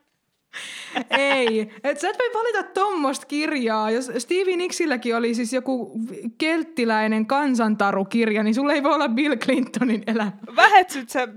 [1.09, 3.91] Ei, et sä et voi valita tommosta kirjaa.
[3.91, 5.99] Jos Stevie Nicksilläkin oli siis joku
[6.37, 10.31] kelttiläinen kansantarukirja, niin sulla ei voi olla Bill Clintonin elämä.
[10.55, 11.27] Vähetsyt sä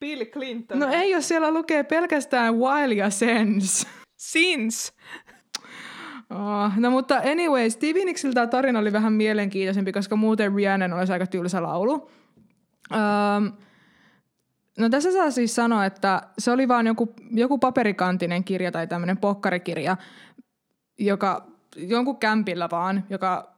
[0.00, 0.78] Bill Clinton?
[0.78, 3.86] No ei, jos siellä lukee pelkästään While ja Sense.
[4.16, 4.92] Since.
[6.30, 11.12] Oh, no mutta anyway, Stevie Nicksiltä tämä tarina oli vähän mielenkiintoisempi, koska muuten Rihanna olisi
[11.12, 12.10] aika tylsä laulu.
[12.92, 13.52] Um,
[14.78, 19.18] no tässä saa siis sanoa, että se oli vaan joku, joku paperikantinen kirja tai tämmöinen
[19.18, 19.96] pokkarikirja,
[20.98, 21.46] joka
[21.76, 23.54] jonkun kämpillä vaan, joka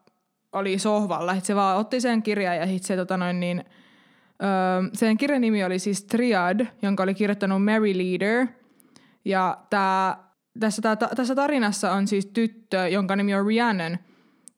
[0.52, 1.34] oli sohvalla.
[1.34, 3.64] Et se vaan otti sen kirjan ja sit se tota noin niin,
[4.42, 8.46] öö, sen kirjan nimi oli siis Triad, jonka oli kirjoittanut Mary Leader.
[9.24, 10.16] Ja tää,
[10.60, 13.98] tässä, tää, tässä tarinassa on siis tyttö, jonka nimi on Rhiannon.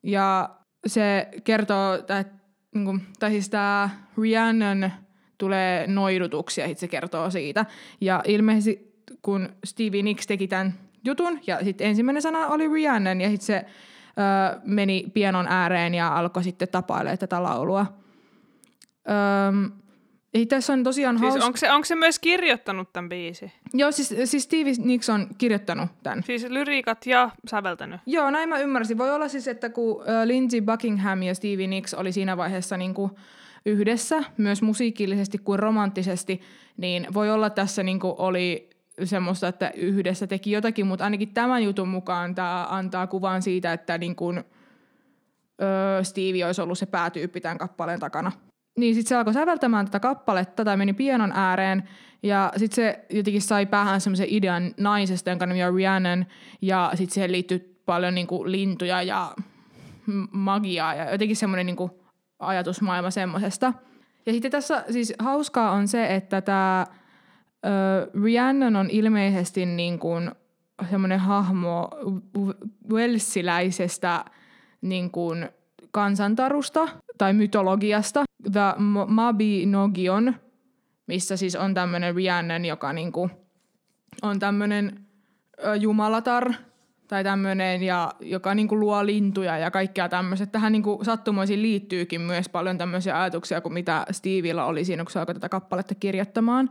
[0.02, 0.50] Ja
[0.86, 2.24] se kertoo, että
[2.74, 4.90] niinku, tai siis tämä Rhiannon
[5.38, 7.66] tulee noidutuksia, ja sit se kertoo siitä.
[8.00, 10.74] Ja ilmeisesti kun Stevie Nicks teki tämän
[11.04, 16.18] jutun, ja sitten ensimmäinen sana oli Rhiannon, ja sitten se ö, meni pianon ääreen ja
[16.18, 17.86] alkoi sitten tapailemaan tätä laulua.
[19.48, 19.72] Öm,
[20.34, 21.46] ei tässä on tosiaan Siis hauska...
[21.46, 23.52] onko se, onko se myös kirjoittanut tämän biisi?
[23.74, 26.22] Joo, siis, siis Stevie Nicks on kirjoittanut tämän.
[26.22, 28.00] Siis lyriikat ja säveltänyt.
[28.06, 28.98] Joo, näin mä ymmärsin.
[28.98, 33.10] Voi olla siis, että kun Lindsey Buckingham ja Stevie Nicks oli siinä vaiheessa niin kuin
[33.66, 36.40] yhdessä, myös musiikillisesti kuin romanttisesti,
[36.76, 38.70] niin voi olla tässä niin kuin oli
[39.04, 43.98] semmoista, että yhdessä teki jotakin, mutta ainakin tämän jutun mukaan tämä antaa kuvan siitä, että
[43.98, 48.32] niin kuin, ö, Stevie olisi ollut se päätyyppi tämän kappaleen takana.
[48.78, 51.88] Niin sitten se alkoi säveltämään tätä kappaletta tai meni pianon ääreen
[52.22, 56.26] ja sitten se jotenkin sai päähän semmoisen idean naisesta, jonka nimi on Rhiannon
[56.62, 59.34] ja sitten siihen liittyy paljon niinku lintuja ja
[60.30, 62.03] magiaa ja jotenkin semmoinen niinku
[62.46, 63.72] ajatusmaailma semmoisesta.
[64.26, 66.86] Ja sitten tässä siis hauskaa on se, että tämä
[68.22, 70.30] Rhiannon on ilmeisesti niin kuin
[70.90, 71.90] semmoinen hahmo
[72.92, 74.24] welsiläisestä
[74.80, 75.48] niin kuin
[75.90, 76.88] kansantarusta
[77.18, 78.60] tai mytologiasta, The
[79.06, 80.34] Mabinogion,
[81.06, 83.30] missä siis on tämmöinen Rhiannon, joka niin kuin
[84.22, 85.06] on tämmöinen
[85.80, 86.52] jumalatar
[87.08, 90.46] tai tämmöinen, ja joka niin kuin luo lintuja ja kaikkea tämmöistä.
[90.46, 95.10] Tähän niin kuin sattumoisin liittyykin myös paljon tämmöisiä ajatuksia kuin mitä Stevillä oli siinä, kun
[95.10, 96.70] se alkoi tätä kappaletta kirjoittamaan.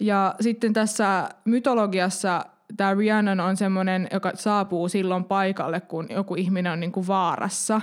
[0.00, 2.44] Ja sitten tässä mytologiassa
[2.76, 7.80] tämä Rhiannon on semmoinen, joka saapuu silloin paikalle, kun joku ihminen on niin kuin vaarassa.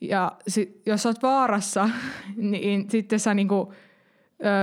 [0.00, 1.88] Ja sit, jos sä oot vaarassa,
[2.36, 3.68] niin sitten sä niin kuin,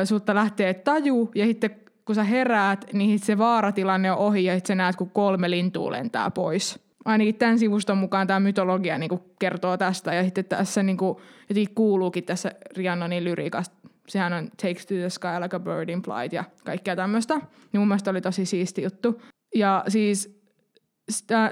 [0.02, 1.76] ö, sulta lähtee taju ja sitten
[2.10, 5.50] kun sä heräät, niin sit se vaaratilanne on ohi ja sitten sä näet, kun kolme
[5.50, 6.80] lintua lentää pois.
[7.06, 11.18] Ainakin tämän sivuston mukaan tämä mytologia niin kuin kertoo tästä ja sitten tässä niin kuin,
[11.50, 13.76] jotenkin kuuluukin tässä Rihannonin lyriikasta
[14.08, 17.36] sehän on Takes to the Sky like a bird in flight ja kaikkea tämmöistä.
[17.36, 19.22] Niin mun mielestä oli tosi siisti juttu.
[19.56, 20.42] Ja siis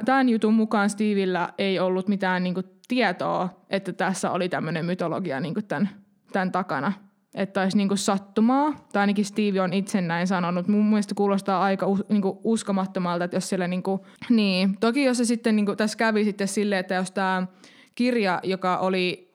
[0.06, 5.62] tämän jutun mukaan Stevillä ei ollut mitään niinku tietoa, että tässä oli tämmöinen mytologia niinku
[5.62, 5.90] tämän,
[6.32, 7.07] tämän takana.
[7.38, 10.68] Että olisi niinku sattumaa, tai ainakin Stevie on itse näin sanonut.
[10.68, 14.78] Mun mielestä kuulostaa aika us, niinku uskomattomalta, että jos siellä niinku, niin.
[14.80, 17.48] Toki jos se sitten niinku, tässä kävi sitten silleen, että jos tämä
[17.96, 19.34] kirja, joka oli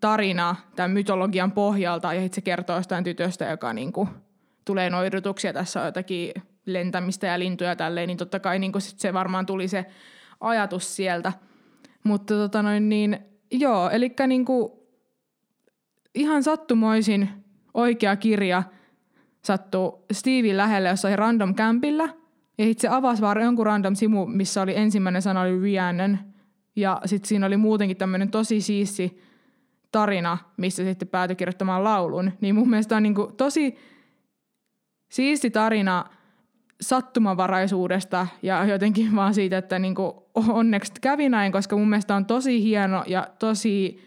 [0.00, 4.08] tarina tämän mytologian pohjalta ja se kertoo jostain tytöstä, joka niin kuin,
[4.64, 6.32] tulee noidutuksia, tässä on jotakin
[6.66, 9.86] lentämistä ja lintuja tälleen, niin totta kai niin kuin sit se varmaan tuli se
[10.40, 11.32] ajatus sieltä.
[12.04, 13.18] Mutta tota noin niin,
[13.50, 14.72] joo, eli niin kuin,
[16.14, 17.28] ihan sattumoisin
[17.74, 18.62] oikea kirja
[19.44, 22.08] sattuu Stevie lähelle jossain random campilla
[22.58, 26.18] ja sitten se avasi vaan jonkun random simu, missä oli ensimmäinen sana oli Rhiannon.
[26.76, 29.18] Ja sitten siinä oli muutenkin tämmöinen tosi siisti
[29.92, 33.76] tarina, missä sitten päätyi kirjoittamaan laulun, niin mun mielestä on niin kuin tosi
[35.10, 36.04] siisti tarina
[36.80, 42.26] sattumavaraisuudesta ja jotenkin vaan siitä, että niin kuin onneksi kävi näin, koska mun mielestä on
[42.26, 44.02] tosi hieno ja tosi,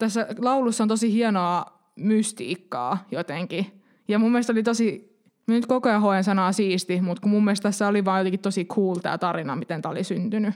[0.00, 3.66] tässä laulussa on tosi hienoa mystiikkaa jotenkin.
[4.08, 7.44] Ja mun mielestä oli tosi, mä nyt koko ajan hoen sanaa siisti, mutta kun mun
[7.44, 10.54] mielestä tässä oli vaan jotenkin tosi cool tämä tarina, miten tämä oli syntynyt.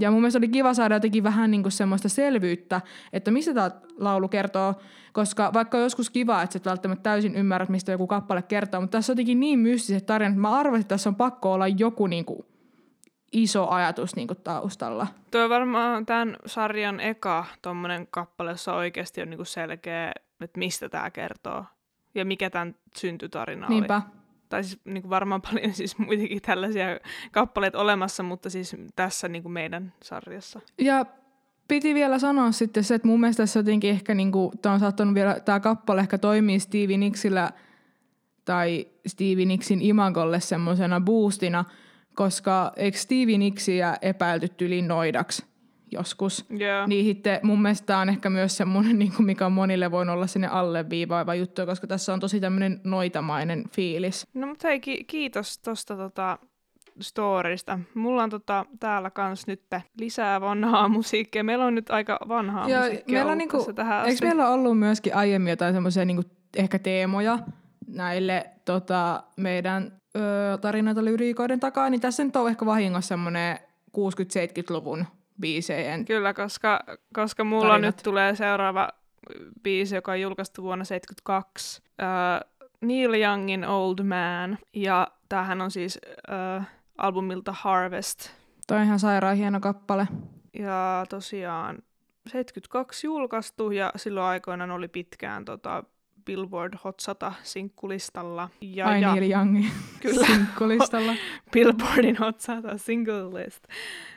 [0.00, 2.80] Ja mun mielestä oli kiva saada jotenkin vähän niin kuin semmoista selvyyttä,
[3.12, 4.74] että mistä tämä laulu kertoo,
[5.12, 8.80] koska vaikka on joskus kiva, että sä et välttämättä täysin ymmärrät, mistä joku kappale kertoo,
[8.80, 11.68] mutta tässä on jotenkin niin mystiset tarinat, että mä arvasin, että tässä on pakko olla
[11.68, 12.46] joku niin kuin
[13.32, 15.06] iso ajatus niin kuin taustalla.
[15.30, 20.58] Tuo on varmaan tämän sarjan eka tuommoinen kappale, jossa oikeasti on niin kuin selkeä, että
[20.58, 21.64] mistä tämä kertoo
[22.14, 23.94] ja mikä tämän syntytarina Niinpä.
[23.94, 24.18] oli
[24.48, 26.86] tai siis niin kuin varmaan paljon siis muitakin tällaisia
[27.32, 30.60] kappaleita olemassa, mutta siis tässä niin kuin meidän sarjassa.
[30.78, 31.06] Ja
[31.68, 34.80] piti vielä sanoa sitten se, että mun mielestä tässä jotenkin ehkä niin kuin, tämä on
[34.80, 37.50] saattanut vielä, tämä kappale ehkä toimii Stevie Nicksillä
[38.44, 41.64] tai Stevie Nicksin imagolle semmoisena boostina,
[42.18, 45.46] koska eikö Stevie Nicksiä epäilty tyliin noidaksi
[45.90, 46.46] joskus.
[46.60, 46.88] Yeah.
[46.88, 50.08] Niin sitten mun mielestä tämä on ehkä myös semmoinen, niin kuin mikä on monille voi
[50.08, 54.26] olla sinne alleviivaava juttu, koska tässä on tosi tämmöinen noitamainen fiilis.
[54.34, 56.38] No mutta hei, ki- kiitos tuosta tota,
[57.00, 57.78] storista.
[57.94, 59.62] Mulla on tota, täällä kans nyt
[60.00, 61.44] lisää vanhaa musiikkia.
[61.44, 64.10] Meillä on nyt aika vanhaa Ja musiikkia meillä on ollut niinku, tähän asti.
[64.10, 66.22] eikö meillä ollut myöskin aiemmin jotain semmoisia niinku,
[66.56, 67.38] ehkä teemoja
[67.88, 73.58] näille tota, meidän ö, tarinoita lyriikoiden takaa, niin tässä nyt on ehkä vahingossa semmoinen
[73.96, 75.06] 60-70-luvun
[75.40, 76.04] biiseen.
[76.04, 76.80] Kyllä, koska,
[77.14, 77.96] koska mulla Tarinat.
[77.96, 78.88] nyt tulee seuraava
[79.62, 81.82] biisi, joka on julkaistu vuonna 1972.
[81.82, 84.58] Uh, Neil Youngin Old Man.
[84.74, 85.98] Ja tämähän on siis
[86.58, 86.64] uh,
[86.98, 88.30] albumilta Harvest.
[88.66, 90.08] Toi on ihan sairaan hieno kappale.
[90.58, 91.78] Ja tosiaan
[92.26, 95.84] 72 julkaistu ja silloin aikoinaan oli pitkään tota,
[96.28, 98.48] Billboard Hot 100 sinkkulistalla.
[98.60, 99.70] Ja, Ai ja Neil Youngin
[100.02, 100.26] Kyllä.
[100.26, 101.12] sinkkulistalla.
[101.52, 103.64] Billboardin Hot 100 single list.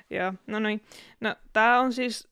[0.10, 0.82] Ja, no niin.
[1.20, 2.28] No, tää on siis,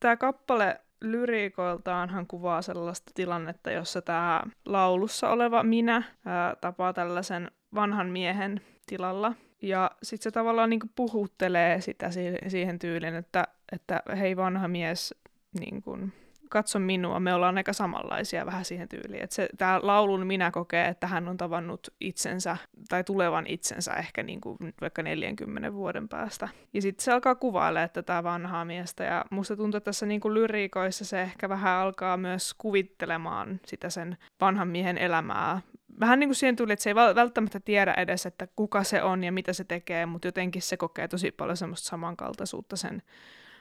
[0.00, 8.06] tää kappale lyriikoiltaanhan kuvaa sellaista tilannetta, jossa tämä laulussa oleva minä ää, tapaa tällaisen vanhan
[8.10, 9.32] miehen tilalla.
[9.62, 15.14] Ja sitten se tavallaan niinku puhuttelee sitä si- siihen tyyliin, että, että hei vanha mies,
[15.60, 16.12] niin kun,
[16.54, 19.28] katso minua, me ollaan aika samanlaisia vähän siihen tyyliin.
[19.58, 22.56] Tämä laulun minä kokee, että hän on tavannut itsensä
[22.88, 26.48] tai tulevan itsensä ehkä niin kuin vaikka 40 vuoden päästä.
[26.72, 30.34] Ja sitten se alkaa kuvailemaan tätä vanhaa miestä ja musta tuntuu, että tässä niin kuin
[30.34, 35.60] lyriikoissa se ehkä vähän alkaa myös kuvittelemaan sitä sen vanhan miehen elämää.
[36.00, 39.24] Vähän niin kuin siihen tuli, että se ei välttämättä tiedä edes, että kuka se on
[39.24, 43.02] ja mitä se tekee, mutta jotenkin se kokee tosi paljon semmoista samankaltaisuutta sen,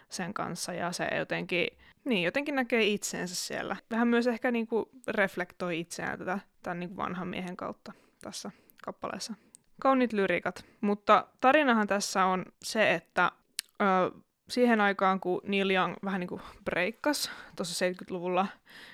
[0.09, 1.67] sen kanssa ja se jotenkin,
[2.05, 3.75] niin, jotenkin näkee itseensä siellä.
[3.91, 8.51] Vähän myös ehkä niin kuin reflektoi itseään tätä tämän niin kuin vanhan miehen kautta tässä
[8.83, 9.33] kappaleessa.
[9.81, 13.31] Kauniit lyrikat, mutta tarinahan tässä on se, että
[13.81, 14.11] ö,
[14.49, 18.47] siihen aikaan, kun Neil Young vähän niin kuin breikkas tuossa 70-luvulla,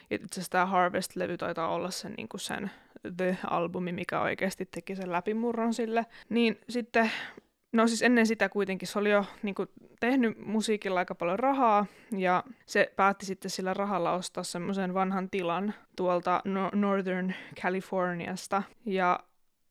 [0.09, 2.71] ja itse asiassa tämä Harvest-levy taitaa olla sen, niin kuin sen
[3.17, 7.11] The-albumi, mikä oikeasti teki sen läpimurron sille, niin sitten
[7.71, 11.85] No siis ennen sitä kuitenkin se oli jo niin kuin, tehnyt musiikilla aika paljon rahaa
[12.17, 19.19] ja se päätti sitten sillä rahalla ostaa semmoisen vanhan tilan tuolta no- Northern Californiasta ja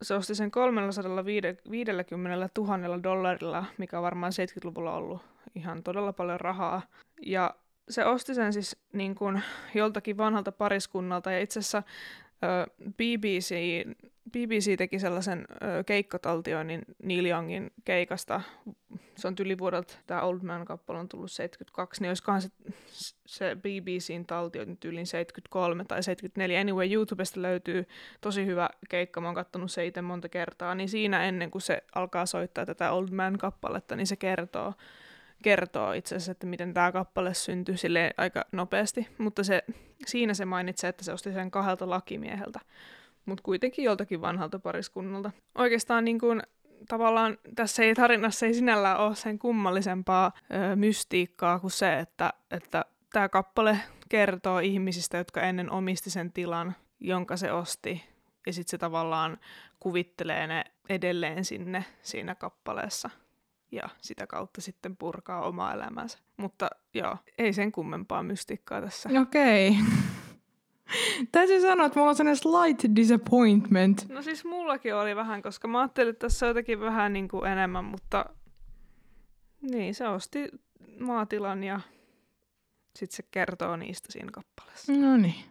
[0.03, 5.23] se osti sen 350 000 dollarilla, mikä on varmaan 70-luvulla ollut
[5.55, 6.83] ihan todella paljon rahaa.
[7.23, 7.55] Ja
[7.91, 9.43] se osti sen siis niin kuin
[9.75, 11.83] joltakin vanhalta pariskunnalta ja itse asiassa
[12.97, 13.55] BBC,
[14.31, 18.41] BBC teki sellaisen ö, keikkataltioinnin Neil Youngin keikasta.
[19.17, 22.49] Se on yli vuodelta, tämä Old Man-kappale on tullut 72, niin olisikohan se,
[23.27, 26.61] se BBCn taltiointi tyylin 73 tai 74.
[26.61, 27.87] Anyway, YouTubesta löytyy
[28.21, 31.83] tosi hyvä keikka, mä oon kattonut se itse monta kertaa, niin siinä ennen kuin se
[31.95, 34.75] alkaa soittaa tätä Old Man-kappaletta, niin se kertoo,
[35.43, 39.63] kertoo itse asiassa, että miten tämä kappale syntyi sille aika nopeasti, mutta se,
[40.07, 42.61] siinä se mainitsee, että se osti sen kahdelta lakimieheltä,
[43.29, 45.31] mutta kuitenkin joltakin vanhalta pariskunnalta.
[45.55, 46.43] Oikeastaan niin kuin,
[46.89, 50.33] tavallaan tässä ei tarinassa ei sinällään ole sen kummallisempaa
[50.73, 56.75] ö, mystiikkaa kuin se, että, että tämä kappale kertoo ihmisistä, jotka ennen omisti sen tilan,
[57.01, 58.05] jonka se osti,
[58.47, 59.39] ja sitten se tavallaan
[59.81, 63.11] kuvittelee ne edelleen sinne siinä kappaleessa
[63.73, 66.19] ja sitä kautta sitten purkaa omaa elämänsä.
[66.37, 69.09] Mutta joo, ei sen kummempaa mystiikkaa tässä.
[69.21, 69.69] Okei.
[69.71, 69.83] Okay.
[71.33, 74.09] Täytyy sanoa, että mulla on sellainen slight disappointment.
[74.09, 77.47] No siis mullakin oli vähän, koska mä ajattelin, että tässä on jotenkin vähän niin kuin
[77.47, 78.25] enemmän, mutta
[79.61, 80.49] niin, se osti
[81.01, 81.81] maatilan ja
[82.97, 84.93] sitten se kertoo niistä siinä kappaleessa.
[84.93, 85.45] No niin.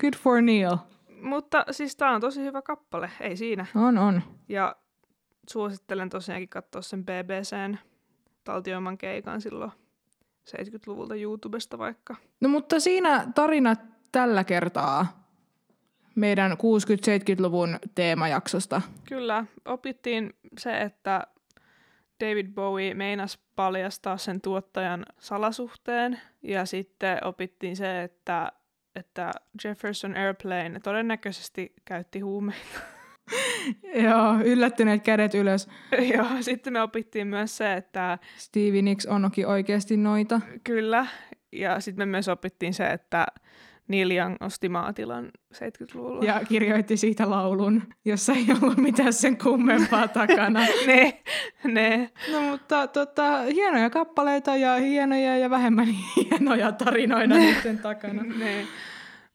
[0.00, 0.76] Good for Neil.
[1.20, 3.66] Mutta siis tää on tosi hyvä kappale, ei siinä.
[3.74, 4.22] On, on.
[4.48, 4.76] Ja
[5.50, 7.76] suosittelen tosiaankin katsoa sen BBCn
[8.44, 9.70] taltioiman keikan silloin
[10.50, 12.16] 70-luvulta YouTubesta vaikka.
[12.40, 13.76] No mutta siinä tarina
[14.12, 15.22] tällä kertaa
[16.14, 18.82] meidän 60-70-luvun teemajaksosta.
[19.08, 21.26] Kyllä, opittiin se, että
[22.20, 28.52] David Bowie meinasi paljastaa sen tuottajan salasuhteen ja sitten opittiin se, että,
[28.96, 29.30] että
[29.64, 32.80] Jefferson Airplane todennäköisesti käytti huumeita.
[34.04, 35.68] Joo, yllättyneet kädet ylös.
[36.14, 40.40] Joo, sitten me opittiin myös se, että Stevie Nicks onkin oikeasti noita.
[40.64, 41.06] kyllä,
[41.52, 43.26] ja sitten me myös opittiin se, että
[43.92, 46.24] Neil Young osti maatilan 70-luvulla.
[46.24, 50.60] Ja kirjoitti siitä laulun, jossa ei ollut mitään sen kummempaa takana.
[50.86, 51.22] ne,
[51.64, 52.10] ne.
[52.32, 58.22] No mutta tota, hienoja kappaleita ja hienoja ja vähemmän hienoja tarinoina niiden takana.
[58.22, 58.66] ne.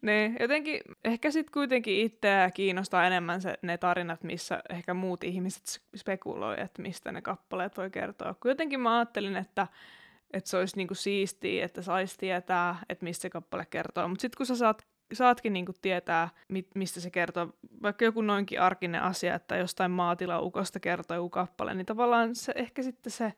[0.01, 5.81] Ne, jotenkin ehkä sitten kuitenkin itseä kiinnostaa enemmän se, ne tarinat, missä ehkä muut ihmiset
[5.95, 8.33] spekuloi, että mistä ne kappaleet voi kertoa.
[8.33, 9.67] Kun jotenkin mä ajattelin, että,
[10.33, 14.07] että se olisi niinku siistiä, että saisi tietää, että mistä se kappale kertoo.
[14.07, 18.61] Mutta sitten kun sä saat, saatkin niinku tietää, mit, mistä se kertoo, vaikka joku noinkin
[18.61, 23.33] arkinen asia, että jostain maatilaukosta kertoo joku kappale, niin tavallaan se, ehkä sitten se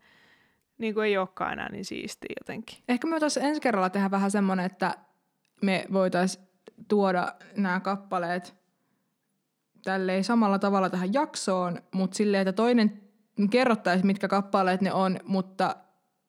[0.77, 2.77] niin kuin ei olekaan enää niin siistiä jotenkin.
[2.89, 4.97] Ehkä me voitaisiin ensi kerralla tehdä vähän semmoinen, että
[5.61, 6.45] me voitaisiin
[6.87, 8.55] tuoda nämä kappaleet
[9.83, 13.01] tälleen samalla tavalla tähän jaksoon, mutta silleen, että toinen
[13.51, 15.75] kerrottaisi, mitkä kappaleet ne on, mutta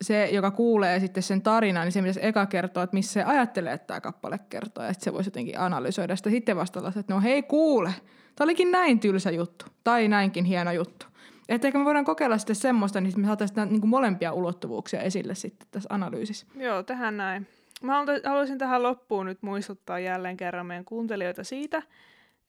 [0.00, 3.72] se, joka kuulee sitten sen tarinan, niin se pitäisi eka kertoa, että missä se ajattelee,
[3.72, 7.20] että tämä kappale kertoo, ja sitten se voisi jotenkin analysoida sitä sitten vastata, että no
[7.20, 7.94] hei kuule,
[8.36, 11.06] tämä olikin näin tylsä juttu, tai näinkin hieno juttu.
[11.48, 15.34] Että ehkä me voidaan kokeilla sitten semmoista, niin me saataisiin niin kuin molempia ulottuvuuksia esille
[15.34, 16.46] sitten tässä analyysissä.
[16.56, 17.46] Joo, tehdään näin.
[17.82, 21.82] Mä haluaisin tähän loppuun nyt muistuttaa jälleen kerran meidän kuuntelijoita siitä,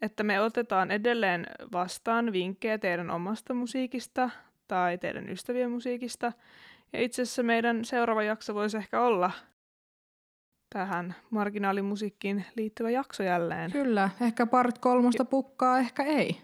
[0.02, 4.30] että me otetaan edelleen vastaan vinkkejä teidän omasta musiikista
[4.68, 6.34] tai teidän ystävien musiikista.
[6.94, 9.32] Ja itse asiassa meidän seuraava jakso voisi ehkä olla
[10.74, 13.72] tähän marginaalimusiikkiin liittyvä jakso jälleen.
[13.72, 16.38] Kyllä, ehkä part kolmosta pukkaa, ehkä ei.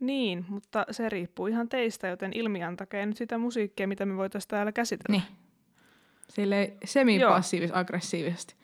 [0.00, 4.72] Niin, mutta se riippuu ihan teistä, joten ilmiantakaa nyt sitä musiikkia, mitä me voitaisiin täällä
[4.72, 5.12] käsitellä.
[5.18, 5.36] Niin.
[6.28, 8.54] Sille semi-passiivis-aggressiivisesti.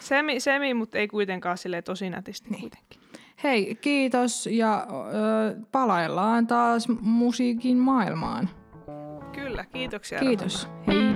[0.00, 2.60] Semi, semi, mutta ei kuitenkaan sille tosi nätisti Niin.
[2.60, 3.00] kuitenkin.
[3.42, 8.48] Hei, kiitos ja ö, palaillaan taas musiikin maailmaan.
[9.64, 10.18] Kyllä, kiitoksia.
[10.18, 10.68] Kiitos.
[10.86, 10.94] Hei.
[10.94, 11.00] Rahana.
[11.02, 11.09] Hei.